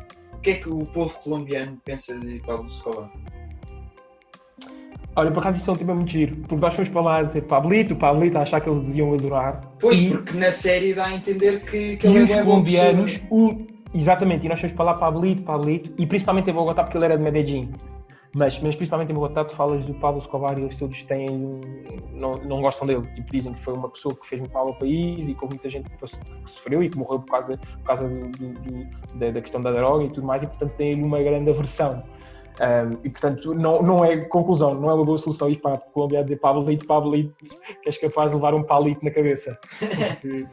que 0.45 0.51
é 0.51 0.53
que 0.53 0.69
o 0.69 0.85
povo 0.85 1.11
colombiano 1.23 1.81
pensa 1.83 2.15
de 2.19 2.37
Pablo 2.45 2.67
Escobar? 2.67 3.09
Olha, 5.15 5.31
por 5.31 5.39
acaso 5.39 5.57
isso 5.57 5.69
é 5.71 5.73
um 5.73 5.75
tema 5.75 5.95
muito 5.95 6.11
giro, 6.11 6.35
porque 6.35 6.55
nós 6.55 6.75
fomos 6.75 6.89
para 6.89 7.01
lá 7.01 7.23
dizer 7.23 7.41
Pablito, 7.43 7.95
Pablito, 7.95 8.37
a 8.37 8.41
achar 8.41 8.61
que 8.61 8.69
eles 8.69 8.93
iam 8.93 9.11
adorar. 9.11 9.61
Pois, 9.79 9.99
e... 9.99 10.09
porque 10.09 10.37
na 10.37 10.51
série 10.51 10.93
dá 10.93 11.05
a 11.05 11.15
entender 11.15 11.61
que, 11.61 11.97
que 11.97 12.05
ele 12.05 12.19
é 12.19 12.23
os 12.23 12.41
colombianos, 12.43 13.21
o... 13.31 13.65
exatamente, 13.91 14.45
e 14.45 14.49
nós 14.49 14.59
fomos 14.59 14.75
para 14.75 14.85
lá 14.85 14.93
Pablito, 14.93 15.41
Pablito, 15.41 15.91
e 15.97 16.05
principalmente 16.05 16.47
em 16.51 16.53
Bogotá 16.53 16.83
porque 16.83 16.97
ele 16.97 17.05
era 17.05 17.17
de 17.17 17.23
Medellín. 17.23 17.71
Mas, 18.35 18.59
mas 18.59 18.75
principalmente 18.75 19.11
em 19.11 19.15
Bogotá, 19.15 19.45
tu 19.45 19.55
falas 19.55 19.85
do 19.85 19.93
Pablo 19.93 20.19
Escobar 20.19 20.59
e 20.59 20.63
eles 20.63 20.77
todos 20.77 21.01
têm, 21.03 21.61
não, 22.11 22.33
não 22.33 22.61
gostam 22.61 22.85
dele. 22.85 23.07
Tipo, 23.15 23.31
dizem 23.31 23.53
que 23.53 23.63
foi 23.63 23.73
uma 23.73 23.87
pessoa 23.87 24.13
que 24.13 24.27
fez 24.27 24.41
muito 24.41 24.51
mal 24.51 24.67
ao 24.67 24.75
país 24.75 25.29
e 25.29 25.31
houve 25.31 25.55
muita 25.55 25.69
gente 25.69 25.89
que, 25.89 26.05
sofreu 26.45 26.83
e 26.83 26.89
que 26.89 26.97
morreu 26.97 27.21
por 27.21 27.31
causa, 27.31 27.57
por 27.57 27.83
causa 27.83 28.09
do, 28.09 28.29
do, 28.29 29.17
da, 29.17 29.31
da, 29.31 29.39
questão 29.41 29.61
da 29.61 29.71
droga 29.71 30.03
e 30.03 30.09
tudo 30.09 30.27
mais, 30.27 30.43
e 30.43 30.47
portanto 30.47 30.73
tem 30.73 31.01
uma 31.01 31.17
grande 31.19 31.49
aversão. 31.49 32.03
Um, 32.59 32.99
e 33.05 33.09
portanto, 33.09 33.53
não, 33.53 33.81
não 33.81 34.03
é 34.03 34.17
conclusão, 34.17 34.73
não 34.73 34.89
é 34.89 34.93
uma 34.93 35.05
boa 35.05 35.17
solução 35.17 35.49
ir 35.49 35.61
para 35.61 35.75
a 35.75 35.77
Colômbia 35.77 36.19
a 36.19 36.23
dizer 36.23 36.35
Pablito, 36.35 36.85
Pablito, 36.85 37.33
que 37.81 37.87
és 37.87 37.97
capaz 37.97 38.31
de 38.31 38.35
levar 38.35 38.53
um 38.53 38.63
palito 38.63 39.03
na 39.03 39.11
cabeça. 39.11 39.57
Porque, 39.79 40.45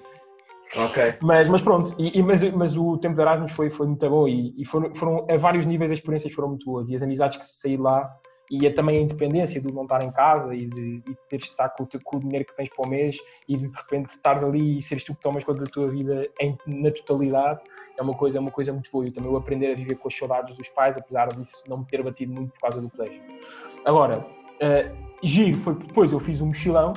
Ok. 0.77 1.15
Mas, 1.21 1.49
mas 1.49 1.61
pronto, 1.61 1.95
e, 1.99 2.19
e, 2.19 2.23
mas, 2.23 2.43
mas 2.53 2.77
o 2.77 2.97
tempo 2.97 3.15
de 3.15 3.21
Erasmus 3.21 3.53
foi, 3.53 3.69
foi 3.69 3.87
muito 3.87 4.09
bom 4.09 4.27
e, 4.27 4.55
e 4.57 4.65
foram, 4.65 4.95
foram, 4.95 5.27
a 5.31 5.37
vários 5.37 5.67
níveis 5.67 5.93
as 5.93 5.99
experiências 5.99 6.33
foram 6.33 6.49
muito 6.49 6.65
boas 6.65 6.89
e 6.89 6.95
as 6.95 7.03
amizades 7.03 7.37
que 7.37 7.45
saí 7.45 7.77
lá 7.77 8.11
e 8.51 8.67
a, 8.67 8.75
também 8.75 8.99
a 8.99 9.01
independência 9.01 9.61
de 9.61 9.73
não 9.73 9.83
estar 9.83 10.03
em 10.03 10.11
casa 10.11 10.55
e 10.55 10.67
de, 10.67 11.03
e 11.07 11.17
teres 11.29 11.47
de 11.47 11.51
estar 11.51 11.69
com 11.71 11.85
o, 11.85 11.89
com 12.03 12.17
o 12.17 12.21
dinheiro 12.21 12.45
que 12.47 12.57
tens 12.57 12.71
para 12.71 12.87
o 12.87 12.89
mês 12.89 13.17
e 13.49 13.57
de, 13.57 13.69
de 13.69 13.77
repente 13.77 14.11
estares 14.11 14.43
ali 14.43 14.79
e 14.79 14.83
seres 14.83 15.05
tu 15.05 15.15
que 15.15 15.21
tomas 15.21 15.45
conta 15.45 15.65
da 15.65 15.71
tua 15.71 15.89
vida 15.89 16.27
em, 16.41 16.57
na 16.67 16.91
totalidade 16.91 17.61
é 17.99 18.03
uma 18.03 18.15
coisa 18.15 18.39
é 18.39 18.41
uma 18.41 18.51
coisa 18.51 18.73
muito 18.73 18.91
boa. 18.91 19.07
e 19.07 19.11
também 19.11 19.31
o 19.31 19.37
aprender 19.37 19.73
a 19.73 19.75
viver 19.75 19.97
com 19.97 20.09
as 20.09 20.17
saudades 20.17 20.57
dos 20.57 20.69
pais, 20.71 20.97
apesar 20.97 21.29
disso 21.29 21.63
não 21.69 21.79
me 21.79 21.85
ter 21.85 22.03
batido 22.03 22.33
muito 22.33 22.53
por 22.53 22.61
causa 22.61 22.81
do 22.81 22.89
colégio. 22.89 23.21
Agora, 23.85 24.19
uh, 24.19 24.97
giro 25.23 25.59
foi 25.59 25.75
depois 25.75 26.13
eu 26.13 26.21
fiz 26.21 26.41
um 26.41 26.47
mochilão 26.47 26.93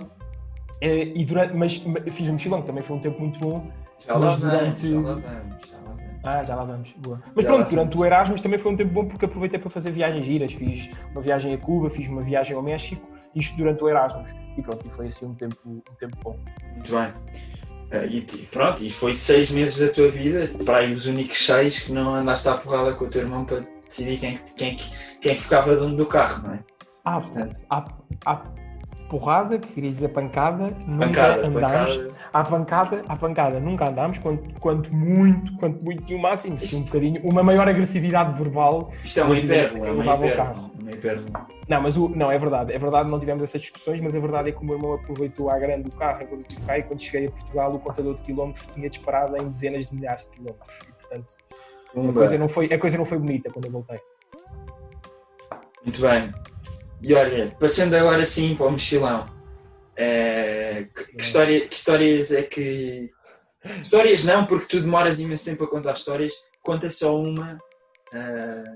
e 0.82 1.25
durante, 1.25 1.53
mas, 1.55 1.84
fiz 2.12 2.29
um 2.29 2.34
mochilão, 2.34 2.62
que 2.62 2.67
também 2.67 2.84
foi 2.84 2.98
um 2.98 3.00
tempo 3.00 3.20
muito 3.20 3.39
bom. 3.39 3.70
Já 4.05 4.17
lá 4.17 4.36
durante... 4.36 4.88
vamos, 4.91 5.01
já 5.01 5.01
lá 5.01 5.13
vamos, 5.13 5.67
já 5.67 5.77
lá 5.77 5.84
vamos. 5.86 6.15
Ah, 6.24 6.44
já 6.44 6.55
lá 6.55 6.63
vamos, 6.63 6.94
boa. 6.98 7.22
Mas 7.36 7.46
já 7.46 7.51
pronto, 7.51 7.70
durante 7.70 7.98
o 7.98 8.05
Erasmus 8.05 8.41
também 8.41 8.60
foi 8.60 8.74
um 8.74 8.75
tempo 8.75 8.94
bom 8.94 9.05
porque 9.05 9.25
aproveitei 9.25 9.60
para 9.60 9.70
fazer 9.70 9.91
viagens 9.91 10.25
giras. 10.25 10.53
Fiz 10.53 10.89
uma 11.12 11.22
viagem 11.22 11.53
a 11.53 11.58
Cuba, 11.58 11.89
fiz 11.89 12.08
uma 12.08 12.22
viagem 12.22 12.55
ao 12.55 12.63
México, 12.63 13.08
isto 13.36 13.55
durante 13.58 13.84
o 13.84 13.89
Erasmus. 13.89 14.29
E 14.58 14.62
pronto, 14.62 14.86
e 14.86 14.89
foi 14.89 15.08
assim 15.08 15.25
um 15.25 15.34
tempo, 15.34 15.58
um 15.65 15.82
tempo 16.00 16.17
bom. 16.24 16.38
Muito 16.74 16.91
bem. 16.91 17.10
Uh, 17.91 18.05
e 18.10 18.22
pronto, 18.51 18.84
e 18.84 18.89
foi 18.89 19.15
seis 19.15 19.51
meses 19.51 19.77
da 19.77 19.94
tua 19.94 20.10
vida, 20.10 20.50
para 20.65 20.79
aí 20.79 20.91
os 20.91 21.05
únicos 21.05 21.46
seis 21.46 21.82
que 21.82 21.91
não 21.91 22.15
andaste 22.15 22.48
à 22.50 22.58
porrada 22.58 22.94
com 22.94 23.05
o 23.05 23.08
teu 23.08 23.22
irmão 23.22 23.46
para 23.46 23.63
decidir 23.88 24.17
quem, 24.17 24.39
quem, 24.58 24.77
quem 25.22 25.36
ficava 25.36 25.75
dentro 25.75 25.96
do 25.96 26.05
carro, 26.05 26.48
não 26.48 26.55
é? 26.55 26.60
Ah, 27.05 27.22
portanto, 27.22 27.55
há, 27.70 27.86
há 28.25 28.41
porrada, 29.09 29.57
que 29.57 29.67
querias 29.69 29.95
dizer 29.95 30.09
pancada, 30.09 30.75
nunca 30.88 31.07
pancada, 31.07 31.47
andámos. 31.47 31.97
Pancada. 31.97 32.15
À 32.33 32.43
pancada, 32.43 33.03
à 33.07 33.15
pancada, 33.15 33.59
nunca 33.59 33.89
andámos, 33.89 34.17
quanto, 34.17 34.59
quanto 34.59 34.93
muito, 34.93 35.55
quanto 35.57 35.83
muito 35.83 36.12
e 36.12 36.15
o 36.15 36.19
máximo, 36.19 36.57
Isto... 36.57 36.77
um 36.77 36.81
bocadinho, 36.83 37.21
uma 37.24 37.41
maior 37.41 37.67
agressividade 37.67 38.38
verbal. 38.38 38.91
Isto 39.03 39.21
é 39.21 39.24
uma 39.24 39.38
hipérbole, 39.38 39.88
é 39.88 39.91
uma 39.91 40.27
hipérbole. 40.27 41.45
Não, 41.67 41.81
mas 41.81 41.97
o, 41.97 42.09
não, 42.09 42.29
é 42.29 42.38
verdade, 42.38 42.74
é 42.74 42.77
verdade, 42.77 43.09
não 43.09 43.19
tivemos 43.19 43.43
essas 43.43 43.62
discussões, 43.62 44.01
mas 44.01 44.15
a 44.15 44.19
verdade 44.19 44.50
é 44.50 44.51
que 44.51 44.62
o 44.62 44.65
meu 44.65 44.75
irmão 44.75 44.93
aproveitou 44.93 45.50
à 45.50 45.57
grande 45.57 45.89
o 45.89 45.91
carro 45.93 46.21
enquanto 46.21 46.41
eu 46.41 46.41
estive 46.41 46.62
cá 46.62 46.77
e 46.77 46.83
quando 46.83 47.01
cheguei 47.01 47.27
a 47.27 47.31
Portugal 47.31 47.74
o 47.74 47.79
contador 47.79 48.15
de 48.15 48.21
quilómetros 48.21 48.67
tinha 48.67 48.89
disparado 48.89 49.35
em 49.41 49.47
dezenas 49.47 49.88
de 49.88 49.95
milhares 49.95 50.24
de 50.24 50.29
quilómetros 50.38 50.77
e 50.83 50.91
portanto 51.01 51.33
a 51.97 52.13
coisa, 52.13 52.38
não 52.38 52.50
foi, 52.50 52.65
a 52.74 52.77
coisa 52.77 52.97
não 52.97 53.05
foi 53.05 53.17
bonita 53.17 53.50
quando 53.50 53.65
eu 53.65 53.71
voltei. 53.71 54.00
Muito 55.83 56.01
bem. 56.01 56.33
E 57.02 57.14
olha, 57.14 57.56
passando 57.60 57.94
agora 57.96 58.25
sim 58.25 58.56
para 58.56 58.66
o 58.68 58.72
mochilão. 58.72 59.25
eh, 59.98 60.88
que, 60.94 61.04
que 61.16 61.22
história- 61.22 61.68
que 61.68 61.75
histórias 61.75 62.32
é 62.32 62.44
que. 62.44 63.10
Histórias 63.82 64.24
não, 64.24 64.46
porque 64.46 64.66
tu 64.68 64.82
demoras 64.82 65.20
imenso 65.20 65.46
tempo 65.46 65.64
a 65.64 65.68
contar 65.70 65.94
histórias. 65.94 66.34
Conta 66.62 66.90
só 66.92 67.18
uma. 67.20 67.58
eh, 68.14 68.75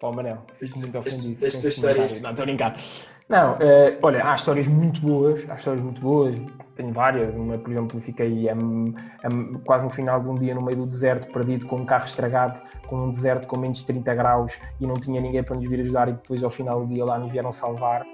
Pá, 0.00 0.10
Manel, 0.12 0.44
fico 0.58 0.78
muito 0.78 0.98
ofendido. 0.98 1.38
tuas 1.38 1.64
histórias. 1.64 2.20
Não, 2.22 2.30
estou 2.30 2.42
a 2.42 2.46
brincar. 2.46 2.80
Não, 3.30 3.56
eh, 3.60 3.96
olha, 4.02 4.28
há 4.28 4.34
histórias 4.34 4.66
muito 4.66 5.00
boas, 5.00 5.48
há 5.48 5.54
histórias 5.54 5.80
muito 5.84 6.00
boas, 6.00 6.34
tenho 6.74 6.92
várias. 6.92 7.32
Uma, 7.32 7.56
por 7.58 7.70
exemplo, 7.70 8.00
fiquei 8.00 8.50
em- 8.50 8.92
em- 9.24 9.54
quase 9.64 9.84
no 9.84 9.90
final 9.90 10.20
de 10.20 10.28
um 10.28 10.34
dia 10.34 10.52
no 10.52 10.60
meio 10.60 10.78
do 10.78 10.86
deserto, 10.86 11.32
perdido, 11.32 11.64
com 11.66 11.76
um 11.76 11.84
carro 11.84 12.06
estragado, 12.06 12.60
com 12.88 12.96
um 12.96 13.10
deserto 13.12 13.46
com 13.46 13.56
menos 13.56 13.78
de 13.78 13.86
30 13.86 14.12
graus 14.16 14.58
e 14.80 14.86
não 14.86 14.94
tinha 14.94 15.20
ninguém 15.20 15.44
para 15.44 15.54
nos 15.54 15.68
vir 15.70 15.78
ajudar. 15.80 16.08
E 16.08 16.12
depois, 16.12 16.42
ao 16.42 16.50
final 16.50 16.80
do 16.84 16.92
dia, 16.92 17.04
lá 17.04 17.20
nos 17.20 17.30
vieram 17.30 17.52
salvar. 17.52 18.04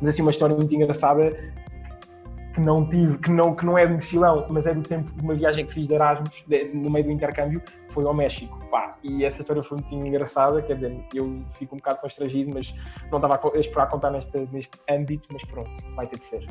Mas 0.00 0.08
assim, 0.08 0.22
uma 0.22 0.30
história 0.30 0.56
muito 0.56 0.74
engraçada 0.74 1.28
que 2.52 2.60
não 2.60 2.86
tive, 2.88 3.18
que 3.18 3.30
não, 3.30 3.54
que 3.54 3.64
não 3.64 3.78
é 3.78 3.86
de 3.86 3.94
mochilão, 3.94 4.46
mas 4.50 4.66
é 4.66 4.74
do 4.74 4.82
tempo 4.82 5.10
de 5.12 5.22
uma 5.24 5.34
viagem 5.34 5.64
que 5.66 5.72
fiz 5.72 5.88
de 5.88 5.94
Erasmus, 5.94 6.44
de- 6.46 6.64
no 6.74 6.90
meio 6.90 7.04
do 7.06 7.10
intercâmbio, 7.10 7.62
foi 7.88 8.04
ao 8.04 8.14
México. 8.14 8.58
Pá, 8.70 8.96
e 9.02 9.24
essa 9.24 9.42
história 9.42 9.62
foi 9.62 9.78
muito 9.78 10.06
engraçada, 10.06 10.60
quer 10.62 10.74
dizer, 10.74 10.98
eu 11.14 11.42
fico 11.52 11.74
um 11.74 11.78
bocado 11.78 12.00
constrangido, 12.00 12.50
mas 12.54 12.74
não 13.10 13.18
estava 13.18 13.38
a 13.54 13.58
esperar 13.58 13.88
contar 13.88 14.10
neste, 14.10 14.38
neste 14.50 14.72
âmbito, 14.88 15.28
mas 15.32 15.44
pronto, 15.44 15.70
vai 15.94 16.06
ter 16.06 16.18
de 16.18 16.24
ser. 16.24 16.46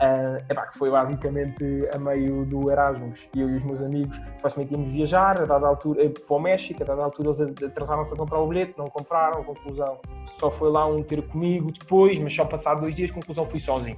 Ah, 0.00 0.38
epá, 0.50 0.66
que 0.66 0.78
foi 0.78 0.90
basicamente 0.90 1.64
a 1.94 1.98
meio 1.98 2.44
do 2.46 2.70
Erasmus, 2.70 3.28
eu 3.36 3.50
e 3.50 3.56
os 3.56 3.64
meus 3.64 3.82
amigos, 3.82 4.16
supostamente 4.36 4.72
íamos 4.74 4.90
viajar, 4.90 5.40
a 5.40 5.44
dada 5.44 5.66
altura, 5.66 6.04
eh, 6.04 6.08
para 6.08 6.36
o 6.36 6.40
México, 6.40 6.82
a 6.82 6.86
dada 6.86 7.02
altura 7.04 7.28
eles 7.30 7.62
atrasaram-se 7.62 8.12
a 8.14 8.16
comprar 8.16 8.38
o 8.38 8.46
bilhete, 8.46 8.74
não 8.78 8.86
compraram, 8.86 9.44
conclusão, 9.44 9.98
só 10.38 10.50
foi 10.50 10.70
lá 10.70 10.86
um 10.86 11.02
ter 11.02 11.22
comigo 11.28 11.70
depois, 11.72 12.18
mas 12.18 12.34
só 12.34 12.44
passado 12.44 12.80
dois 12.82 12.94
dias, 12.94 13.10
conclusão, 13.10 13.46
fui 13.46 13.60
sozinho. 13.60 13.96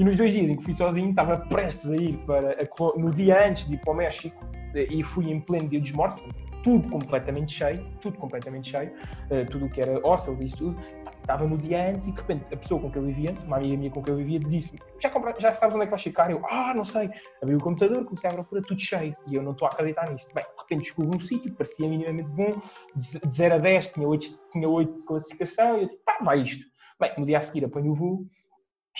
E 0.00 0.04
nos 0.04 0.16
dois 0.16 0.32
dias 0.32 0.48
em 0.48 0.56
que 0.56 0.64
fui 0.64 0.72
sozinho, 0.72 1.10
estava 1.10 1.36
prestes 1.36 1.90
a 1.90 1.94
ir 1.94 2.16
para. 2.24 2.52
a 2.52 2.98
no 2.98 3.10
dia 3.10 3.46
antes 3.46 3.68
de 3.68 3.74
ir 3.74 3.80
para 3.80 3.92
o 3.92 3.94
México, 3.94 4.42
eh, 4.74 4.86
e 4.90 5.04
fui 5.04 5.30
em 5.30 5.38
pleno 5.38 5.68
dia 5.68 5.78
dos 5.78 5.92
mortos, 5.92 6.24
tudo 6.64 6.88
completamente 6.88 7.52
cheio, 7.52 7.86
tudo 8.00 8.16
completamente 8.16 8.70
cheio, 8.70 8.94
eh, 9.28 9.44
tudo 9.44 9.66
o 9.66 9.70
que 9.70 9.78
era 9.78 10.00
hostels 10.00 10.40
e 10.40 10.46
isso 10.46 10.56
tudo. 10.56 10.80
Estava 11.20 11.46
no 11.46 11.58
dia 11.58 11.90
antes 11.90 12.08
e 12.08 12.12
de 12.12 12.18
repente 12.18 12.44
a 12.50 12.56
pessoa 12.56 12.80
com 12.80 12.90
quem 12.90 13.02
eu 13.02 13.08
vivia, 13.08 13.34
uma 13.44 13.58
amiga 13.58 13.76
minha 13.76 13.90
com 13.90 14.02
quem 14.02 14.14
eu 14.14 14.16
vivia, 14.16 14.38
disse-me: 14.38 14.78
já, 14.98 15.12
já 15.38 15.52
sabes 15.52 15.74
onde 15.74 15.82
é 15.82 15.86
que 15.86 15.90
vais 15.90 16.02
ficar? 16.02 16.30
Eu, 16.30 16.40
ah, 16.48 16.72
não 16.74 16.86
sei. 16.86 17.10
Abri 17.42 17.56
o 17.56 17.60
computador, 17.60 18.02
comecei 18.06 18.30
a 18.30 18.32
procura, 18.32 18.62
tudo 18.62 18.80
cheio. 18.80 19.14
E 19.26 19.34
eu 19.34 19.42
não 19.42 19.52
estou 19.52 19.68
a 19.68 19.70
acreditar 19.70 20.10
nisto. 20.10 20.34
Bem, 20.34 20.44
de 20.44 20.62
repente 20.62 20.80
descobri 20.84 21.14
um 21.14 21.20
sítio, 21.20 21.52
parecia 21.52 21.86
minimamente 21.86 22.30
bom, 22.30 22.58
de 22.96 23.20
de 23.20 23.36
0 23.36 23.56
a 23.56 23.58
10 23.58 23.90
tinha 23.90 24.08
8, 24.08 24.40
tinha 24.50 24.66
8 24.66 24.98
de 24.98 25.04
classificação, 25.04 25.78
e 25.78 25.82
eu 25.82 25.90
pá, 26.06 26.16
vai 26.22 26.40
isto. 26.40 26.64
Bem, 26.98 27.12
no 27.18 27.26
dia 27.26 27.38
a 27.38 27.42
seguir 27.42 27.64
apanho 27.64 27.92
o 27.92 27.94
voo, 27.94 28.26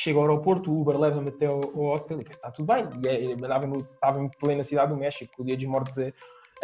chego 0.02 0.20
ao 0.20 0.26
aeroporto, 0.28 0.72
o 0.72 0.80
Uber 0.80 0.98
leva-me 0.98 1.28
até 1.28 1.46
ao, 1.46 1.60
hostel 1.60 2.20
e 2.20 2.24
penso, 2.24 2.36
está 2.38 2.50
tudo 2.50 2.66
bem. 2.72 2.88
E 3.04 3.08
é, 3.08 3.32
estava, 3.32 3.66
no, 3.66 3.76
estava 3.78 4.20
em 4.22 4.28
plena 4.38 4.64
cidade 4.64 4.92
do 4.92 4.96
México, 4.98 5.32
o 5.42 5.44
dia 5.44 5.56
dos 5.56 5.66
mortos 5.66 5.96
a, 5.98 6.02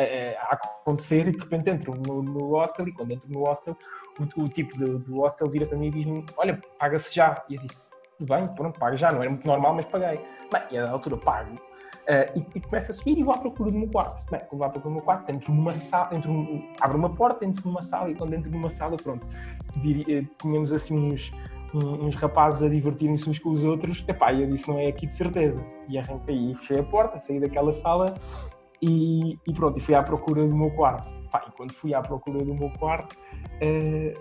a- 0.03 0.53
a 0.53 0.55
acontecer, 0.55 1.29
e 1.29 1.33
de 1.33 1.39
repente 1.39 1.71
entro 1.71 1.95
no, 2.07 2.23
no 2.23 2.51
hostel, 2.51 2.89
e 2.89 2.93
quando 2.93 3.11
entro 3.13 3.29
no 3.31 3.41
hostel, 3.45 3.77
o, 4.19 4.43
o 4.43 4.49
tipo 4.49 4.77
do, 4.79 4.99
do 4.99 5.17
hostel 5.21 5.49
vira 5.49 5.67
para 5.67 5.77
mim 5.77 5.89
e 5.89 5.91
diz-me, 5.91 6.25
olha, 6.37 6.61
paga-se 6.79 7.15
já. 7.15 7.43
E 7.49 7.57
eu 7.57 7.63
disse, 7.63 7.83
tudo 8.19 8.35
bem, 8.35 8.47
pronto, 8.55 8.79
pago 8.79 8.97
já, 8.97 9.11
não 9.11 9.21
era 9.21 9.31
muito 9.31 9.47
normal, 9.47 9.75
mas 9.75 9.85
paguei. 9.87 10.19
Bem, 10.53 10.63
e 10.71 10.79
a 10.79 10.91
altura 10.91 11.17
pago. 11.19 11.59
eh, 12.07 12.33
e, 12.37 12.47
e 12.55 12.61
começo 12.61 12.91
a 12.93 12.95
subir 12.95 13.19
e 13.19 13.23
vou 13.23 13.35
à 13.35 13.39
procura 13.39 13.71
do 13.71 13.79
meu 13.79 13.89
quarto. 13.91 14.25
Bem, 14.31 14.41
vou 14.51 14.65
à 14.65 14.69
procura 14.71 14.91
do 14.93 14.97
meu 14.97 15.03
quarto, 15.05 15.31
entro 15.31 15.53
numa 15.53 15.75
sala, 15.75 16.15
entro, 16.15 16.33
num- 16.33 16.73
abro 16.81 16.97
uma 16.97 17.11
porta, 17.11 17.45
entro 17.45 17.67
numa 17.69 17.83
sala 17.83 18.11
e 18.11 18.15
quando 18.15 18.33
entro 18.33 18.51
numa 18.51 18.71
sala, 18.71 18.97
pronto, 18.97 19.27
diri- 19.83 20.07
eh, 20.11 20.25
tínhamos 20.41 20.73
assim 20.73 20.97
uns, 20.97 21.33
um- 21.33 21.56
uns 21.75 22.15
rapazes 22.17 22.63
a 22.63 22.69
divertirem-se 22.69 23.29
uns 23.29 23.39
com 23.39 23.51
os 23.51 23.65
outros, 23.65 24.05
epá, 24.09 24.33
eu 24.33 24.49
disse, 24.49 24.69
não 24.69 24.79
é 24.79 24.87
aqui 24.89 25.07
de 25.07 25.17
certeza. 25.17 25.65
E 25.89 25.99
arranquei 25.99 26.51
e 26.51 26.55
fechei 26.55 26.81
a 26.81 26.85
porta, 26.85 27.19
saí 27.19 27.41
daquela 27.41 27.73
sala 27.73 28.15
e, 28.83 29.39
e 29.47 29.53
pronto, 29.55 29.79
e 29.79 29.83
fui 29.83 29.95
à 29.95 30.03
procura 30.03 30.47
do 30.47 30.55
meu 30.55 30.71
quarto. 30.71 31.13
Pá, 31.31 31.45
e 31.49 31.53
quando 31.53 31.73
fui 31.75 31.95
à 31.95 32.01
procura 32.01 32.39
do 32.39 32.55
meu 32.55 32.71
quarto, 32.79 33.17
eh, 33.61 34.15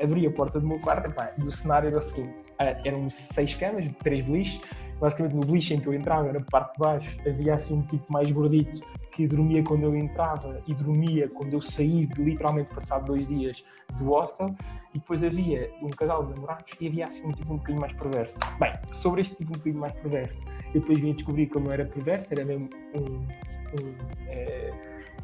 abri 0.00 0.26
a 0.26 0.30
porta 0.30 0.60
do 0.60 0.66
meu 0.66 0.80
quarto 0.80 1.08
epá, 1.08 1.32
e 1.38 1.42
o 1.42 1.50
cenário 1.50 1.88
era 1.88 1.98
o 1.98 2.02
seguinte: 2.02 2.34
eh, 2.60 2.80
eram 2.84 3.08
seis 3.10 3.54
camas, 3.54 3.86
três 4.00 4.20
beliches. 4.20 4.60
Basicamente, 5.00 5.34
no 5.34 5.40
beliche 5.40 5.74
em 5.74 5.80
que 5.80 5.88
eu 5.88 5.94
entrava, 5.94 6.32
na 6.32 6.40
parte 6.40 6.74
de 6.74 6.78
baixo, 6.78 7.16
havia 7.26 7.54
assim 7.54 7.74
um 7.74 7.82
tipo 7.82 8.04
mais 8.12 8.30
gordito 8.30 8.80
que 9.10 9.26
dormia 9.26 9.62
quando 9.62 9.82
eu 9.82 9.96
entrava 9.96 10.62
e 10.66 10.74
dormia 10.74 11.28
quando 11.28 11.54
eu 11.54 11.60
saí, 11.60 12.08
literalmente 12.16 12.72
passado 12.72 13.06
dois 13.06 13.26
dias 13.26 13.64
do 13.98 14.04
hostel. 14.04 14.54
E 14.94 14.98
depois 14.98 15.24
havia 15.24 15.70
um 15.80 15.90
casal 15.90 16.24
de 16.26 16.34
namorados 16.34 16.72
e 16.80 16.86
havia 16.86 17.06
assim 17.06 17.26
um 17.26 17.30
tipo 17.30 17.52
um 17.52 17.56
bocadinho 17.56 17.80
mais 17.80 17.92
perverso. 17.94 18.38
Bem, 18.58 18.72
sobre 18.92 19.22
este 19.22 19.36
tipo 19.36 19.50
um 19.50 19.58
bocadinho 19.58 19.80
mais 19.80 19.92
perverso, 19.92 20.38
eu 20.74 20.80
depois 20.80 20.98
vim 20.98 21.14
descobrir 21.14 21.46
que 21.46 21.56
ele 21.56 21.64
não 21.64 21.72
era 21.72 21.84
perverso, 21.86 22.28
era 22.32 22.44
mesmo 22.44 22.68
um, 22.98 23.14
um, 23.14 23.94
eh, 24.28 24.72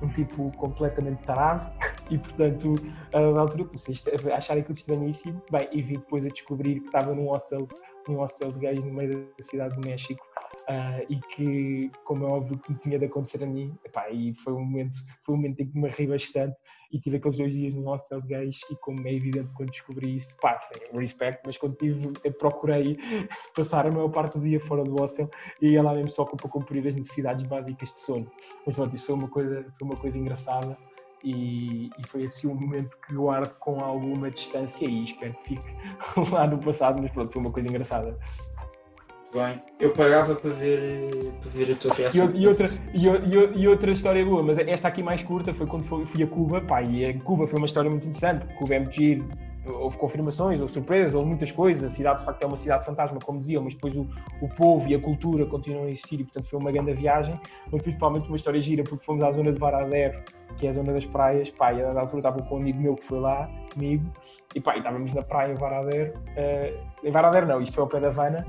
um 0.03 0.09
tipo 0.09 0.51
completamente 0.57 1.23
tarado. 1.25 1.71
E 2.11 2.17
portanto 2.17 2.75
a 3.13 3.21
dada 3.21 3.41
altura 3.41 3.65
comecei 3.67 3.95
a 4.33 4.37
achar 4.39 4.57
aquilo 4.57 4.79
estranhíssimo. 4.79 5.43
Bem, 5.53 5.69
e 5.71 5.83
vim 5.83 5.93
depois 5.93 6.25
a 6.25 6.29
descobrir 6.29 6.81
que 6.81 6.87
estava 6.87 7.15
num 7.15 7.27
hostel 7.29 7.69
num 8.09 8.17
hostel 8.17 8.51
de 8.53 8.61
gays 8.61 8.81
no 8.83 8.95
meio 8.95 9.27
da 9.37 9.43
cidade 9.43 9.79
do 9.79 9.87
México 9.87 10.25
ah, 10.69 11.01
e 11.09 11.17
que 11.17 11.91
como 12.05 12.25
é 12.27 12.29
óbvio 12.29 12.59
que 12.59 12.73
me 12.73 12.79
tinha 12.79 12.99
de 12.99 13.07
acontecer 13.07 13.43
a 13.43 13.47
mim 13.47 13.75
epá, 13.85 14.11
e 14.11 14.35
foi 14.35 14.53
um 14.53 14.65
momento 14.65 14.97
foi 15.25 15.35
um 15.35 15.39
momento 15.39 15.61
em 15.61 15.67
que 15.67 15.79
me 15.79 15.89
ri 15.89 16.07
bastante 16.07 16.57
e 16.93 16.99
tive 16.99 17.17
aqueles 17.17 17.39
dois 17.39 17.53
dias 17.53 17.75
num 17.75 17.85
hostel 17.85 18.21
gays 18.23 18.61
e 18.71 18.77
como 18.77 19.07
é 19.07 19.15
evidente 19.15 19.49
quando 19.55 19.71
descobri 19.71 20.17
isso, 20.17 20.37
pá, 20.41 20.59
respect, 20.95 21.43
mas 21.45 21.57
quando 21.57 21.77
tive, 21.77 22.13
procurei 22.39 22.99
passar 23.55 23.87
a 23.87 23.91
maior 23.91 24.09
parte 24.09 24.39
do 24.39 24.45
dia 24.45 24.61
fora 24.61 24.85
do 24.85 24.95
hostel 24.95 25.29
e 25.61 25.71
ia 25.71 25.83
lá 25.83 25.95
mesmo 25.95 26.11
só 26.11 26.25
para 26.25 26.49
cumprir 26.49 26.87
as 26.87 26.95
necessidades 26.95 27.47
básicas 27.47 27.93
de 27.93 28.01
sono. 28.01 28.31
Mas 28.67 28.75
pronto, 28.75 28.95
isso 28.95 29.07
foi 29.07 29.15
uma 29.15 29.29
coisa, 29.29 29.67
foi 29.79 29.89
uma 29.89 29.97
coisa 29.97 30.19
engraçada 30.19 30.79
e, 31.23 31.91
e 31.99 32.07
foi 32.09 32.25
assim 32.27 32.47
um 32.47 32.55
momento 32.55 32.97
que 33.07 33.15
guardo 33.15 33.55
com 33.59 33.83
alguma 33.85 34.31
distância 34.31 34.89
e 34.89 35.05
espero 35.05 35.35
que 35.43 35.57
fique 35.57 35.77
lá 36.33 36.47
no 36.47 36.59
passado, 36.59 37.03
mas 37.03 37.11
pronto, 37.11 37.33
foi 37.33 37.43
uma 37.43 37.53
coisa 37.53 37.69
engraçada. 37.69 38.19
Bem, 39.33 39.61
eu 39.79 39.93
pagava 39.93 40.35
para 40.35 40.51
ver, 40.51 40.79
eh, 40.81 41.31
para 41.43 41.51
ver 41.51 41.73
a 41.73 41.77
tua 41.77 41.91
E, 41.93 41.97
reação. 41.99 42.27
o- 42.29 42.37
e 42.37 42.47
outra, 42.49 42.67
e, 42.95 43.07
e 43.07 43.61
e 43.63 43.69
outra 43.69 43.91
história 43.93 44.25
boa, 44.25 44.43
mas 44.43 44.57
esta 44.59 44.89
aqui 44.89 45.03
mais 45.03 45.23
curta 45.23 45.53
foi 45.53 45.67
quando 45.67 45.85
fui, 45.85 46.07
fui 46.07 46.23
a 46.23 46.27
Cuba, 46.27 46.63
pá, 46.63 46.83
e 46.83 47.05
a 47.05 47.19
Cuba 47.21 47.47
foi 47.47 47.59
uma 47.59 47.67
história 47.67 47.91
muito 47.91 48.07
interessante, 48.07 48.41
porque 48.47 48.55
Cuba 48.59 48.75
é 48.75 48.79
muito 48.81 48.95
giro, 48.97 49.29
houve 49.67 49.99
confirmações, 49.99 50.59
houve 50.63 50.73
surpresas, 50.73 51.13
houve 51.13 51.29
muitas 51.29 51.51
coisas, 51.53 51.85
a 51.85 51.95
cidade 51.95 52.21
de 52.21 52.25
facto 52.25 52.43
é 52.43 52.47
uma 52.47 52.57
cidade 52.57 52.87
fantasma, 52.87 53.19
como 53.23 53.39
diziam, 53.39 53.63
mas 53.63 53.75
depois 53.75 53.95
o, 53.97 54.09
o 54.41 54.49
povo 54.49 54.89
e 54.89 54.95
a 54.95 54.99
cultura 54.99 55.45
continuam 55.45 55.85
a 55.85 55.91
existir 55.91 56.21
e 56.21 56.25
portanto 56.25 56.49
foi 56.49 56.59
uma 56.59 56.73
grande 56.73 56.95
viagem, 56.95 57.39
mas 57.71 57.83
principalmente 57.83 58.27
uma 58.29 58.37
história 58.37 58.63
gira, 58.63 58.83
porque 58.83 59.05
fomos 59.05 59.23
à 59.23 59.31
zona 59.31 59.53
de 59.53 59.61
Varadero, 59.61 60.23
que 60.57 60.67
é 60.67 60.71
a 60.71 60.73
zona 60.73 60.91
das 60.95 61.05
praias, 61.05 61.51
pá, 61.51 61.71
e 61.75 61.83
a 61.83 61.89
dada 61.89 62.01
altura 62.01 62.21
estava 62.21 62.43
com 62.43 62.55
um 62.57 62.61
amigo 62.61 62.81
meu 62.81 62.95
que 62.95 63.05
foi 63.05 63.21
lá 63.21 63.47
comigo, 63.75 64.11
e 64.55 64.61
pá, 64.61 64.75
e 64.75 64.79
estávamos 64.79 65.13
na 65.15 65.21
praia 65.21 65.53
em 65.53 65.55
Varadero, 65.55 66.15
eh, 66.35 66.75
em 67.05 67.11
Varadero 67.11 67.47
não, 67.47 67.61
isto 67.61 67.75
foi 67.75 67.83
ao 67.83 67.89
pé 67.91 68.01
da 68.01 68.09
Havana, 68.09 68.47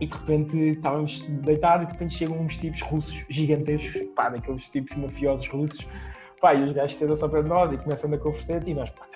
e 0.00 0.06
de 0.06 0.12
repente 0.12 0.56
estávamos 0.56 1.20
deitados 1.20 1.84
e 1.84 1.86
de 1.86 1.92
repente 1.92 2.14
chegam 2.14 2.40
uns 2.40 2.58
tipos 2.58 2.80
russos 2.82 3.24
gigantescos, 3.28 4.06
pá, 4.14 4.28
daqueles 4.28 4.68
tipos 4.70 4.96
mafiosos 4.96 5.48
russos, 5.48 5.86
pá, 6.40 6.54
e 6.54 6.64
os 6.64 6.72
gajos 6.72 6.96
sentam-se 6.96 7.22
ao 7.22 7.30
pé 7.30 7.42
de 7.42 7.48
nós 7.48 7.72
e 7.72 7.78
começam 7.78 8.12
a 8.12 8.18
conversar 8.18 8.66
e 8.66 8.74
nós, 8.74 8.90
pá, 8.90 9.06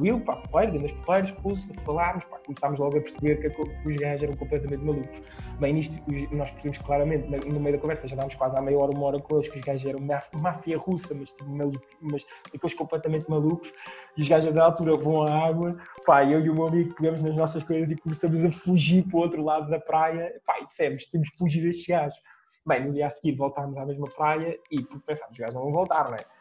tranquilo, 0.00 0.20
pá, 0.20 0.36
porreiro, 0.36 0.72
grandes 0.72 0.92
porreiros, 1.04 1.30
russos, 1.42 1.70
a 1.70 1.80
falarmos, 1.82 2.24
pá, 2.24 2.38
começámos 2.44 2.80
logo 2.80 2.96
a 2.96 3.00
perceber 3.00 3.36
que, 3.36 3.46
a 3.46 3.50
que 3.50 3.88
os 3.88 3.96
gajos 3.96 4.22
eram 4.22 4.36
completamente 4.36 4.82
malucos. 4.82 5.22
Bem, 5.58 5.74
nisto 5.74 5.94
nós 6.32 6.50
percebemos 6.52 6.78
claramente, 6.78 7.28
no 7.46 7.60
meio 7.60 7.76
da 7.76 7.82
conversa, 7.82 8.08
já 8.08 8.14
estávamos 8.14 8.34
quase 8.34 8.56
à 8.56 8.62
meia 8.62 8.78
hora, 8.78 8.96
uma 8.96 9.06
hora 9.06 9.20
com 9.20 9.36
eles, 9.36 9.48
que 9.48 9.58
os 9.58 9.64
gajos 9.64 9.86
eram 9.86 10.00
máfia, 10.40 10.78
russa, 10.78 11.14
mas 11.14 11.30
tipo 11.32 11.50
maluco, 11.50 11.84
mas 12.00 12.24
aqueles 12.54 12.74
completamente 12.74 13.28
malucos, 13.28 13.72
e 14.16 14.22
os 14.22 14.28
gajos 14.28 14.54
da 14.54 14.64
altura 14.64 14.96
vão 14.96 15.22
à 15.22 15.46
água, 15.46 15.76
pá, 16.06 16.24
eu 16.24 16.40
e 16.40 16.48
o 16.48 16.54
meu 16.54 16.68
amigo 16.68 16.94
pegamos 16.94 17.22
nas 17.22 17.36
nossas 17.36 17.62
coisas 17.62 17.90
e 17.90 17.96
começamos 17.96 18.44
a 18.44 18.50
fugir 18.50 19.04
para 19.04 19.18
o 19.18 19.20
outro 19.20 19.44
lado 19.44 19.68
da 19.68 19.78
praia, 19.78 20.32
pá, 20.46 20.58
e 20.60 20.66
dissemos, 20.66 21.06
temos 21.06 21.28
que 21.30 21.36
fugir 21.36 21.62
destes 21.62 21.86
gajos. 21.86 22.18
Bem, 22.66 22.86
no 22.86 22.92
dia 22.92 23.06
a 23.06 23.10
seguir 23.10 23.36
voltámos 23.36 23.76
à 23.78 23.86
mesma 23.86 24.06
praia 24.14 24.58
e 24.70 24.82
pensámos, 25.06 25.32
os 25.32 25.38
gajos 25.38 25.54
não 25.54 25.62
vão 25.62 25.72
voltar, 25.72 26.04
não 26.04 26.14
é? 26.14 26.39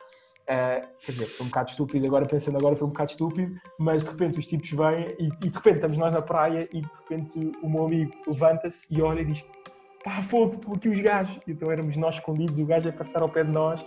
Ah, 0.50 0.82
quer 1.06 1.12
dizer, 1.12 1.26
foi 1.28 1.46
um 1.46 1.50
bocado 1.50 1.70
estúpido, 1.70 2.06
agora 2.08 2.26
pensando 2.26 2.58
agora 2.58 2.76
foi 2.76 2.88
um 2.88 2.90
bocado 2.90 3.12
estúpido, 3.12 3.56
mas 3.78 4.04
de 4.04 4.10
repente 4.10 4.40
os 4.40 4.48
tipos 4.48 4.72
vêm 4.72 5.16
e, 5.20 5.28
e 5.28 5.50
de 5.50 5.56
repente 5.56 5.76
estamos 5.76 5.98
nós 6.00 6.12
na 6.12 6.24
praia 6.24 6.68
e 6.74 6.82
de 6.82 6.90
repente 7.08 7.52
o 7.62 7.70
meu 7.70 7.86
amigo 7.86 8.12
levanta-se 8.26 8.88
e 8.90 9.00
olha 9.00 9.22
e 9.22 9.26
diz 9.26 9.46
pá, 10.04 10.24
foda 10.24 10.56
estão 10.56 10.74
aqui 10.74 10.90
os 10.90 11.00
gajos. 11.02 11.40
Então 11.48 11.72
éramos 11.72 11.96
nós 11.98 12.16
escondidos, 12.16 12.58
o 12.58 12.66
gajo 12.66 12.90
a 12.90 12.92
passar 12.92 13.22
ao 13.22 13.30
pé 13.30 13.44
de 13.44 13.52
nós, 13.52 13.86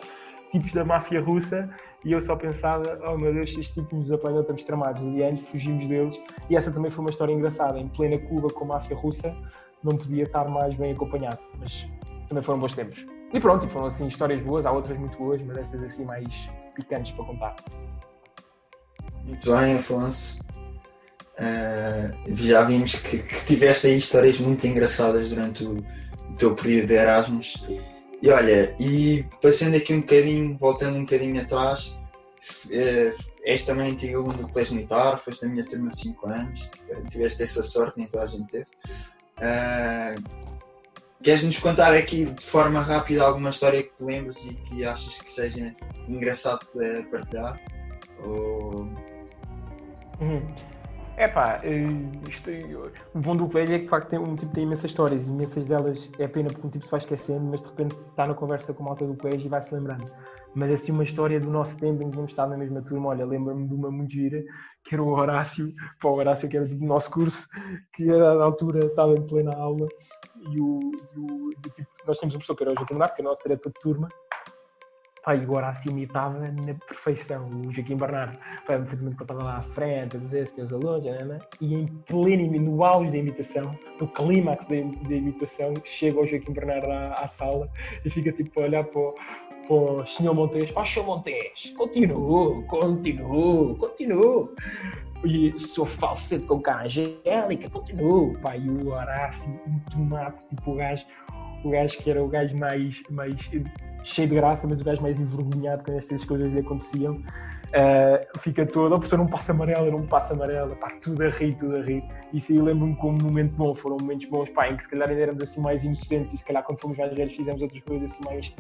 tipos 0.53 0.73
da 0.73 0.85
máfia 0.85 1.21
russa, 1.21 1.69
e 2.05 2.13
eu 2.13 2.21
só 2.21 2.37
pensava, 2.37 3.01
oh 3.09 3.19
meu 3.19 3.33
Deus, 3.33 3.51
estes 3.51 3.73
tipos 3.73 3.99
nos 3.99 4.13
apanham, 4.13 4.43
estamos 4.43 4.63
tramados. 4.63 5.03
E 5.03 5.23
antes 5.23 5.45
fugimos 5.49 5.87
deles. 5.89 6.21
E 6.49 6.57
essa 6.57 6.71
também 6.71 6.93
foi 6.93 7.05
uma 7.05 7.11
história 7.11 7.33
engraçada, 7.33 7.79
em 7.79 7.89
plena 7.89 8.19
Cuba 8.19 8.49
com 8.49 8.65
a 8.67 8.69
máfia 8.69 8.97
russa, 8.97 9.35
não 9.83 9.97
podia 9.97 10.23
estar 10.23 10.49
mais 10.49 10.77
bem 10.77 10.93
acompanhado, 10.93 11.39
mas 11.59 11.89
também 12.29 12.45
foram 12.45 12.61
bons 12.61 12.75
tempos. 12.75 13.05
E 13.33 13.41
pronto, 13.41 13.67
foram 13.69 13.87
assim 13.87 14.07
histórias 14.07 14.41
boas, 14.43 14.67
há 14.67 14.73
outras 14.73 14.99
muito 14.99 15.17
boas, 15.17 15.41
mas 15.43 15.57
estas 15.57 15.83
assim 15.83 16.05
mais 16.05 16.29
picantes 16.75 17.13
para 17.13 17.25
contar. 17.25 17.57
Muito 19.25 19.53
bem, 19.53 19.75
Afonso. 19.75 20.39
Uh, 21.33 22.35
já 22.35 22.63
vimos 22.63 22.95
que, 22.97 23.19
que, 23.19 23.47
tiveste 23.47 23.87
aí 23.87 23.97
histórias 23.97 24.39
muito 24.39 24.67
engraçadas 24.67 25.31
durante 25.31 25.65
o, 25.65 25.77
o, 25.77 26.37
teu 26.37 26.55
período 26.55 26.89
de 26.89 26.95
Erasmus. 26.95 27.65
E 28.21 28.31
olha, 28.31 28.77
e 28.79 29.25
passando 29.41 29.77
aqui 29.77 29.95
um 29.95 30.01
bocadinho, 30.01 30.57
voltando 30.59 30.99
um 30.99 31.05
bocadinho 31.05 31.41
atrás, 31.41 31.87
uh, 32.67 33.33
és 33.43 33.65
também 33.65 33.93
antigo 33.93 34.19
aluno 34.19 34.39
do 34.39 34.49
Colégio 34.49 34.75
Militar, 34.75 35.19
foste 35.19 35.47
na 35.47 35.53
minha 35.53 35.65
turma 35.65 35.91
5 35.91 36.29
anos, 36.29 36.71
tiveste 37.09 37.43
essa 37.43 37.63
sorte, 37.63 37.99
nem 37.99 38.07
toda 38.07 38.25
a 38.25 38.27
gente 38.27 38.51
teve. 38.51 38.67
Uh, 39.39 40.42
Queres 41.23 41.45
nos 41.45 41.57
contar 41.57 41.95
aqui 41.95 42.25
de 42.25 42.45
forma 42.45 42.81
rápida 42.81 43.23
alguma 43.23 43.51
história 43.51 43.81
que 43.81 43.91
te 43.97 44.03
lembres 44.03 44.45
e 44.45 44.55
que 44.55 44.85
achas 44.85 45.19
que 45.19 45.31
seja 45.31 45.73
engraçado 46.09 46.67
de 46.75 47.03
partilhar? 47.05 47.61
Ou... 48.25 48.89
Uhum. 50.21 50.43
É 51.17 51.29
pá, 51.29 51.61
eh, 51.63 51.87
o 53.15 53.21
bom 53.21 53.37
do 53.37 53.47
colégio 53.47 53.77
é 53.77 53.79
que 53.79 53.85
de 53.85 53.91
facto 53.91 54.09
tem, 54.09 54.19
um 54.19 54.35
tipo 54.35 54.53
tem 54.53 54.65
imensas 54.65 54.91
histórias 54.91 55.25
e 55.25 55.29
imensas 55.29 55.69
delas 55.69 56.11
é 56.19 56.27
pena 56.27 56.49
porque 56.49 56.67
um 56.67 56.71
tipo 56.71 56.85
se 56.85 56.91
vai 56.91 56.99
esquecendo, 56.99 57.45
mas 57.45 57.61
de 57.61 57.69
repente 57.69 57.95
está 58.11 58.27
na 58.27 58.35
conversa 58.35 58.75
com 58.75 58.83
a 58.83 58.87
malta 58.87 59.07
do 59.07 59.15
colégio 59.15 59.47
e 59.47 59.49
vai 59.49 59.61
se 59.61 59.73
lembrando. 59.73 60.11
Mas 60.57 60.73
assim, 60.73 60.91
uma 60.91 61.05
história 61.05 61.39
do 61.39 61.51
nosso 61.51 61.79
tempo 61.79 62.03
em 62.03 62.07
que 62.07 62.13
tínhamos 62.13 62.33
estado 62.33 62.51
na 62.51 62.57
mesma 62.57 62.83
turma, 62.83 63.11
olha, 63.11 63.25
lembro-me 63.25 63.69
de 63.69 63.75
uma 63.75 63.93
muito 63.93 64.13
gira, 64.13 64.43
que 64.85 64.95
era 64.95 65.03
o 65.03 65.09
Horácio, 65.09 65.73
para 66.01 66.11
o 66.11 66.15
Horácio 66.15 66.49
que 66.49 66.57
era 66.57 66.67
do 66.67 66.85
nosso 66.85 67.11
curso, 67.11 67.47
que 67.95 68.11
era 68.11 68.37
da 68.37 68.45
altura, 68.45 68.87
estava 68.87 69.13
em 69.13 69.23
plena 69.27 69.55
aula 69.55 69.87
e 70.51 70.61
o, 70.61 70.81
e 71.15 71.19
o 71.19 71.51
tipo, 71.63 71.89
nós 72.07 72.19
tínhamos 72.19 72.35
um 72.35 72.39
professor 72.39 72.57
que 72.57 72.63
era 72.65 72.73
o 72.73 72.75
Joaquim 72.75 72.95
Bernardo, 72.95 73.15
que 73.15 73.23
é 73.23 73.25
o 73.25 73.29
nosso 73.29 73.43
diretor 73.43 73.73
de 73.73 73.81
turma, 73.81 74.09
pá, 75.25 75.35
e 75.37 75.43
agora 75.43 75.69
assim 75.69 75.91
imitava 75.91 76.39
na 76.39 76.75
perfeição 76.87 77.49
o 77.49 77.73
Joaquim 77.73 77.97
Bernardo, 77.97 78.39
pá, 78.39 78.79
perfeitamente 78.79 79.17
que 79.17 79.23
estava 79.23 79.43
lá 79.43 79.57
à 79.59 79.63
frente 79.63 80.17
a 80.17 80.21
dizer 80.21 80.47
se 80.47 80.61
os 80.61 80.73
alunos, 80.73 81.05
né, 81.05 81.25
né, 81.25 81.39
e 81.61 81.75
em 81.75 81.87
pleno, 81.87 82.61
no 82.61 82.85
auge 82.85 83.11
da 83.11 83.19
imitação, 83.19 83.77
no 84.01 84.09
clímax 84.09 84.67
da, 84.67 84.77
imitação, 84.77 85.75
chega 85.85 86.21
o 86.21 86.27
Joaquim 86.27 86.53
Bernardo 86.53 86.91
à, 86.91 87.15
à, 87.15 87.29
sala 87.29 87.69
e 88.05 88.11
fica 88.11 88.33
tipo 88.33 88.61
a 88.61 88.65
olhar 88.65 88.85
para 88.85 89.01
o, 89.01 89.15
para. 89.69 90.33
Montes, 90.35 90.73
ó 90.75 90.83
oh. 90.83 91.05
Montes, 91.05 91.71
continua, 91.71 92.63
continua, 92.65 93.77
continua 93.77 94.53
e 95.25 95.59
sou 95.59 95.87
falsete 95.87 96.47
com 96.47 96.61
cara 96.61 96.85
angélica, 96.85 97.71
continuo, 97.71 98.39
pá, 98.41 98.57
e 98.57 98.69
o 98.69 98.89
Horácio, 98.89 99.51
um 99.67 99.79
tomate, 99.91 100.39
tipo 100.49 100.73
o 100.73 100.75
gajo, 100.77 101.05
o 101.65 101.71
gajo 101.71 101.99
que 101.99 102.11
era 102.11 102.23
o 102.23 102.29
gajo 102.29 102.57
mais, 102.57 103.03
mais 103.11 103.35
cheio 104.05 104.29
de 104.29 104.35
graça, 104.35 104.67
mas 104.67 104.81
o 104.81 104.85
gajo 104.85 105.03
mais 105.03 105.21
envergonhado 105.21 105.85
quando 105.85 105.99
estas 105.99 106.25
coisas 106.25 106.55
aconteciam. 106.57 107.23
Uh, 107.73 108.39
fica 108.39 108.67
todo, 108.67 108.93
o 108.93 108.97
professor 108.97 109.17
não 109.17 109.27
passa 109.27 109.53
amarela, 109.53 109.91
não 109.91 110.07
passa 110.07 110.35
amarela, 110.35 110.77
pá, 110.77 110.89
tudo 111.01 111.25
a 111.25 111.31
rir, 111.31 111.57
tudo 111.57 111.77
a 111.77 111.81
rir. 111.81 112.05
Isso 112.31 112.53
aí 112.53 112.59
lembro-me 112.59 112.95
como 112.97 113.17
um 113.19 113.29
momento 113.29 113.55
bom, 113.57 113.75
foram 113.75 113.97
momentos 113.99 114.27
bons, 114.27 114.51
pá, 114.51 114.69
em 114.69 114.77
que 114.77 114.85
se 114.85 114.91
calhar 114.91 115.09
ainda 115.09 115.23
éramos 115.23 115.43
assim 115.43 115.59
mais 115.59 115.83
inocentes 115.83 116.35
e 116.35 116.37
se 116.37 116.45
calhar 116.45 116.63
quando 116.65 116.79
fomos 116.81 116.99
mais 116.99 117.15
velhos 117.15 117.35
fizemos 117.35 117.63
outras 117.63 117.83
coisas 117.85 118.13
assim 118.13 118.21
mais, 118.27 118.55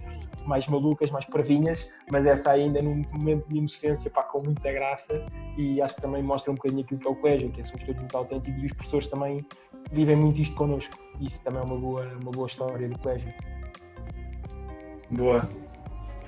mais 0.46 0.66
malucas, 0.66 1.10
mais 1.10 1.26
parvinhas, 1.26 1.86
mas 2.10 2.24
essa 2.24 2.52
ainda 2.52 2.80
num 2.80 3.02
momento 3.12 3.46
de 3.48 3.58
inocência, 3.58 4.10
pá, 4.10 4.22
com 4.22 4.40
muita 4.42 4.72
graça 4.72 5.22
e 5.58 5.82
acho 5.82 5.94
que 5.96 6.00
também 6.00 6.22
mostra 6.22 6.50
um 6.50 6.54
bocadinho 6.54 6.80
aquilo 6.80 7.00
que 7.00 7.06
é 7.06 7.10
o 7.10 7.16
colégio, 7.16 7.50
que 7.50 7.60
é 7.60 7.64
somos 7.64 7.84
todos 7.84 8.00
muito 8.00 8.16
autênticos 8.16 8.62
e 8.62 8.66
os 8.66 8.72
professores 8.72 9.06
também 9.08 9.44
vivem 9.90 10.16
muito 10.16 10.40
isto 10.40 10.56
connosco. 10.56 10.96
Isso 11.20 11.38
também 11.42 11.60
é 11.62 11.66
uma 11.66 11.76
boa, 11.76 12.02
uma 12.22 12.30
boa 12.30 12.46
história 12.46 12.88
do 12.88 12.98
colégio. 12.98 13.30
Boa. 15.10 15.46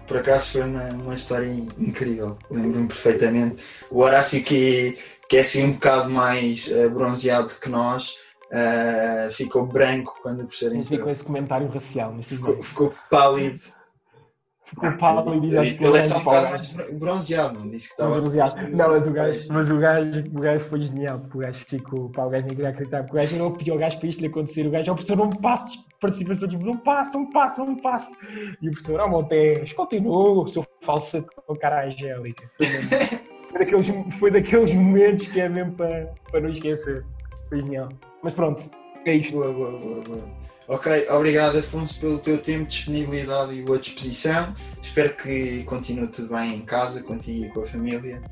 Por 0.06 0.18
acaso 0.18 0.52
foi 0.52 0.62
uma, 0.62 0.88
uma 0.90 1.14
história 1.14 1.50
incrível, 1.78 2.38
lembro-me 2.50 2.86
perfeitamente. 2.88 3.62
O 3.90 4.00
Horácio, 4.00 4.42
que, 4.42 4.98
que 5.28 5.38
é 5.38 5.40
assim 5.40 5.64
um 5.64 5.72
bocado 5.72 6.10
mais 6.10 6.66
uh, 6.68 6.90
bronzeado 6.90 7.54
que 7.60 7.68
nós, 7.68 8.16
uh, 8.52 9.32
ficou 9.32 9.66
branco 9.66 10.18
quando 10.22 10.42
o 10.42 10.46
professor 10.46 10.74
entrou. 10.74 11.00
com 11.00 11.10
esse 11.10 11.24
comentário 11.24 11.68
racial. 11.68 12.14
Ficou, 12.20 12.62
ficou 12.62 12.94
pálido. 13.10 13.60
Ficou 14.64 14.96
pálido 14.96 15.44
e 15.44 15.50
disse 15.50 15.78
que 15.78 15.84
ele 15.84 15.98
é 15.98 16.02
só 16.02 16.18
um 16.18 16.24
bocado 16.24 16.48
mais 16.48 16.68
bronzeado, 16.92 17.60
não 17.60 17.68
disse 17.68 17.88
que 17.88 17.94
estava. 17.94 18.18
Bronzeado. 18.18 18.68
Não, 18.70 18.88
mas 18.88 19.06
o 19.06 19.12
gajo, 19.12 19.48
mas 19.52 19.70
o 19.70 19.78
gajo, 19.78 20.24
o 20.34 20.40
gajo 20.40 20.64
foi 20.64 20.80
genial, 20.80 21.18
porque 21.18 21.36
o 21.36 21.40
gajo 21.40 21.64
ficou. 21.66 22.08
Pá, 22.08 22.24
o 22.24 22.30
gajo 22.30 22.46
nem 22.46 22.56
queria 22.56 22.70
acreditar, 22.70 23.02
porque 23.02 23.16
o 23.16 23.20
gajo 23.20 23.34
era 23.34 23.44
o 23.44 23.52
pior 23.52 23.78
gajo 23.78 23.98
para 23.98 24.08
isto 24.08 24.20
lhe 24.20 24.26
acontecer. 24.26 24.66
O 24.66 24.70
gajo, 24.70 24.90
o 24.90 24.94
professor, 24.94 25.16
não 25.16 25.26
me 25.26 25.38
passe 25.38 25.78
participação, 26.00 26.48
tipo, 26.48 26.64
não 26.64 26.76
passe, 26.78 27.14
não 27.14 27.30
passe, 27.30 27.58
não 27.58 27.76
passe. 27.76 28.14
E 28.60 28.68
o 28.68 28.72
professor, 28.72 29.00
oh 29.00 29.08
Montes, 29.08 29.72
continua, 29.74 30.44
o 30.44 30.48
seu 30.48 30.66
falsete 30.82 31.28
com 31.46 31.56
cara 31.56 31.86
angélica. 31.86 32.50
Foi, 32.56 32.66
foi, 33.50 33.58
daqueles, 33.58 34.18
foi 34.18 34.30
daqueles 34.30 34.74
momentos 34.74 35.26
que 35.28 35.40
é 35.40 35.48
mesmo 35.48 35.72
para, 35.72 36.12
para 36.30 36.40
não 36.40 36.50
esquecer. 36.50 37.04
Foi 37.48 37.60
genial. 37.60 37.88
Mas 38.22 38.32
pronto, 38.32 38.70
é 39.04 39.14
isto. 39.14 39.32
Boa, 39.32 39.52
boa, 39.52 39.70
boa, 39.72 40.00
boa. 40.00 40.53
Ok, 40.66 41.08
obrigado 41.10 41.58
Afonso 41.58 42.00
pelo 42.00 42.18
teu 42.18 42.38
tempo, 42.38 42.64
disponibilidade 42.64 43.52
e 43.52 43.62
boa 43.62 43.78
disposição. 43.78 44.54
Espero 44.80 45.14
que 45.14 45.62
continue 45.64 46.08
tudo 46.08 46.34
bem 46.34 46.54
em 46.54 46.62
casa, 46.62 47.02
contigo 47.02 47.44
e 47.44 47.48
com 47.50 47.60
a 47.60 47.66
família. 47.66 48.22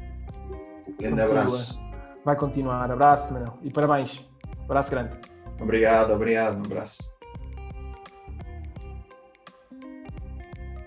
Grande 0.98 1.20
abraço. 1.20 1.78
Vai 2.24 2.36
continuar. 2.36 2.90
Abraço, 2.90 3.32
Manuel. 3.32 3.58
E 3.62 3.70
parabéns. 3.70 4.24
Abraço 4.64 4.90
grande. 4.90 5.14
Obrigado, 5.60 6.12
obrigado. 6.12 6.56
Um 6.56 6.62
abraço. 6.62 7.11